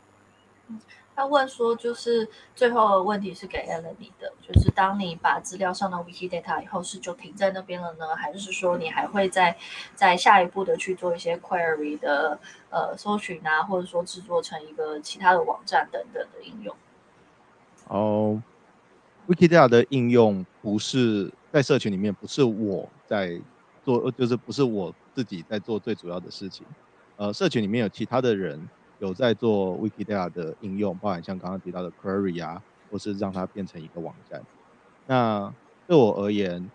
[1.16, 9.56] 他问说，就是最后的问题是给 Alan 你的，就是当你把资料上到 Wikidata 以后，是就停在那边了呢，还是说你还会在
[9.94, 12.38] 在下一步的去做一些 query 的
[12.68, 16.76] 呃搜寻啊，或者说制作成一个其他的网站等等的应用？
[17.88, 18.42] 哦
[19.26, 23.40] ，Wikidata 的应用不是在社群里面，不是我在
[23.82, 26.66] 做，就是不是我自己在做最主要的事情。
[27.16, 28.68] 呃，社群里面有其他的人
[28.98, 34.42] 有在做 Wikidata 的应用，包含像刚刚提到的 Query 啊，或是让它变成一个网站。
[35.06, 35.52] 那
[35.86, 36.70] 对我而言，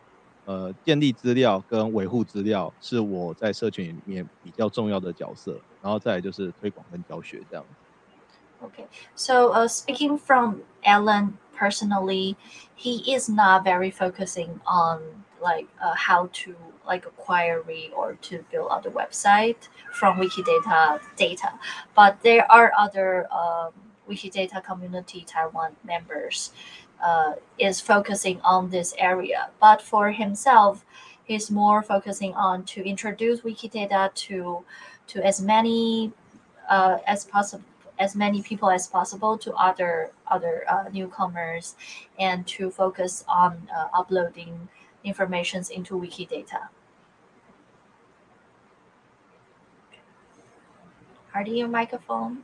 [0.45, 7.65] 呃，建立资料跟维护资料是我在社群里面比较重要的角色，然后再来就是推广跟教学这样。
[8.63, 12.35] Okay, so speaking from Alan personally,
[12.77, 18.43] he is not very focusing on like uh, how to like a query or to
[18.51, 21.53] build out the website from Wikidata data,
[21.95, 23.71] but there are other um,
[24.09, 26.51] Wikidata community Taiwan members
[27.03, 29.49] uh, is focusing on this area.
[29.59, 30.85] But for himself,
[31.23, 34.63] he's more focusing on to introduce Wikidata to
[35.07, 36.11] to as many
[36.69, 37.65] uh, as possible
[37.99, 41.75] as many people as possible to other other uh, newcomers
[42.19, 44.67] and to focus on uh, uploading
[45.03, 46.69] informations into Wikidata.
[51.31, 52.43] Hardy, your microphone.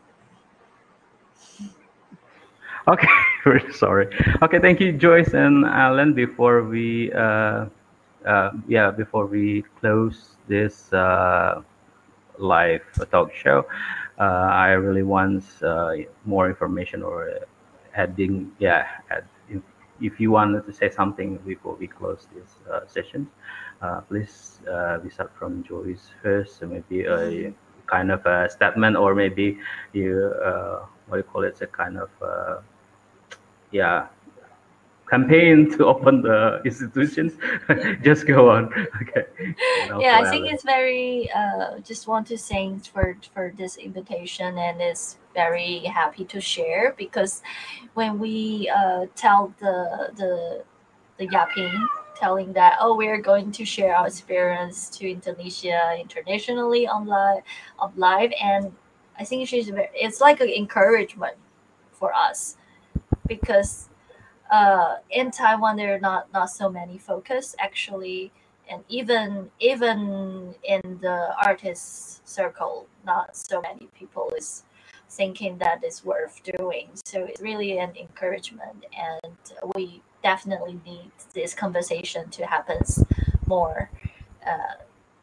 [2.88, 3.08] Okay,
[3.44, 4.08] very sorry.
[4.42, 6.14] Okay, thank you, Joyce and Alan.
[6.14, 7.66] Before we, uh,
[8.26, 11.62] uh, yeah, before we close this uh,
[12.38, 12.82] live
[13.12, 13.66] talk show,
[14.20, 17.40] uh, I really want uh, more information or
[17.94, 19.26] adding, yeah, add
[20.02, 23.28] if you wanted to say something before we close this uh, session,
[23.82, 26.60] uh, please uh, we start from Joyce first.
[26.60, 27.54] So maybe a
[27.88, 29.58] kind of a statement, or maybe
[29.94, 31.62] you uh, what do you call it?
[31.62, 32.62] A kind of uh,
[33.72, 34.08] yeah
[35.10, 37.34] campaign to open the institutions.
[38.04, 38.70] just go on.
[39.02, 39.26] Okay.
[40.00, 41.30] Yeah, I think it's very.
[41.32, 46.96] Uh, just want to thank for for this invitation, and it's very happy to share
[46.98, 47.44] because
[47.94, 49.78] when we uh, tell the
[50.18, 50.64] the
[51.20, 51.78] the Yaping
[52.16, 57.44] telling that oh we're going to share our experience to Indonesia internationally on live
[57.78, 58.74] on live and
[59.20, 61.38] I think she's very, it's like an encouragement
[61.92, 62.58] for us
[63.28, 63.90] because
[64.52, 68.32] uh, in Taiwan there are not not so many focus actually
[68.70, 70.00] and even even
[70.64, 74.64] in the artist circle not so many people is
[75.09, 79.37] thinking that it's worth doing so it's really an encouragement and
[79.75, 82.79] we definitely need this conversation to happen
[83.47, 83.91] more
[84.47, 84.77] uh,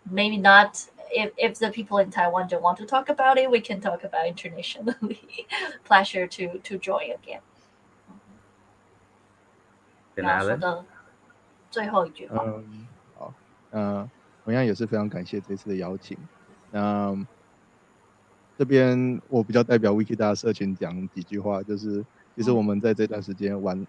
[0.10, 3.60] maybe not if, if the people in Taiwan don't want to talk about it, we
[3.60, 5.20] can talk about internationally.
[5.84, 7.42] Pleasure to to join again.
[10.16, 10.86] 跟然后说 Alan，的
[11.72, 13.34] 最后一句话，嗯，好，
[13.72, 14.10] 那
[14.44, 16.18] 同样也是非常感谢这次的邀请。
[16.72, 17.16] 那
[18.57, 22.05] 这边我比较代表 Wikida 社群讲几句话，就是
[22.37, 23.85] 其实我们在这段时间玩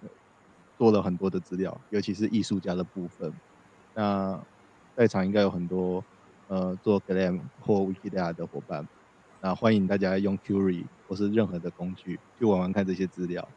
[0.77, 3.31] 做了很多的资料，尤其是艺术家的部分。
[3.93, 4.39] 那
[4.95, 6.03] 在场应该有很多
[6.47, 8.87] 呃做 Glam 或 Wikida 的伙伴，
[9.41, 13.47] 那欢迎大家用 Curie 或是任何的工具去玩玩看这些资料，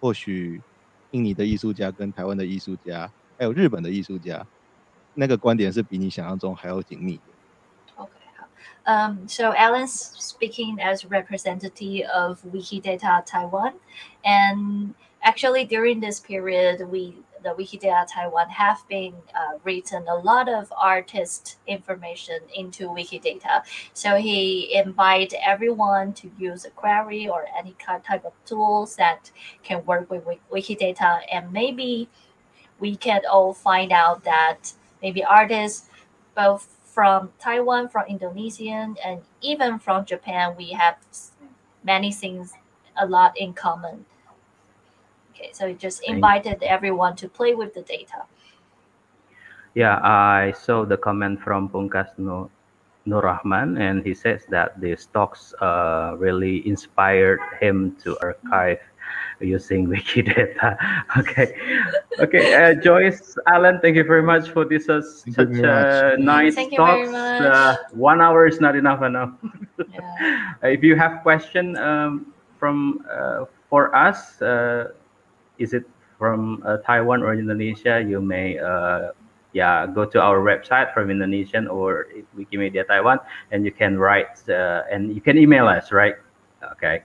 [0.00, 0.62] 或许
[1.10, 4.46] 印尼的艺术家跟台湾的艺术家，还有日本的艺术家，
[5.14, 7.33] 那个观点是比你想象中还要紧密的。
[8.86, 13.74] Um, so Alan's speaking as representative of Wikidata Taiwan,
[14.24, 20.48] and actually during this period, we the Wikidata Taiwan have been uh, written a lot
[20.48, 23.62] of artist information into Wikidata.
[23.92, 29.30] So he invite everyone to use a query or any kind type of tools that
[29.62, 32.08] can work with Wikidata, and maybe
[32.80, 35.88] we can all find out that maybe artists
[36.34, 40.96] both from Taiwan, from Indonesian, and even from Japan, we have
[41.82, 42.54] many things
[42.96, 44.06] a lot in common.
[45.34, 48.22] Okay, so we just invited everyone to play with the data.
[49.74, 52.48] Yeah, I saw the comment from Pungkas Nur,
[53.04, 58.78] Rahman, and he says that the stocks uh, really inspired him to archive
[59.40, 60.76] using Wikidata.
[61.16, 61.54] Okay,
[62.18, 62.54] okay.
[62.54, 66.72] Uh, Joyce, Alan, thank you very much for this uh, such very uh, nice Thank
[66.72, 67.12] you very talks.
[67.12, 67.42] much.
[67.42, 69.30] Uh, one hour is not enough enough.
[69.78, 70.54] Yeah.
[70.62, 74.92] if you have question um, from uh, for us, uh,
[75.58, 75.84] is it
[76.18, 78.02] from uh, Taiwan or Indonesia?
[78.02, 79.12] You may uh,
[79.52, 83.18] yeah go to our website from Indonesian or Wikimedia Taiwan,
[83.52, 86.14] and you can write uh, and you can email us, right?
[86.72, 87.04] Okay.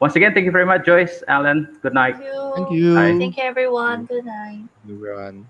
[0.00, 1.76] Once again, thank you very much, Joyce, Alan.
[1.82, 2.16] Good night.
[2.16, 2.52] Thank you.
[2.56, 2.94] Thank you.
[2.94, 3.18] Bye.
[3.18, 4.06] Thank you, everyone.
[4.06, 4.64] Good night.
[4.88, 5.46] Everyone.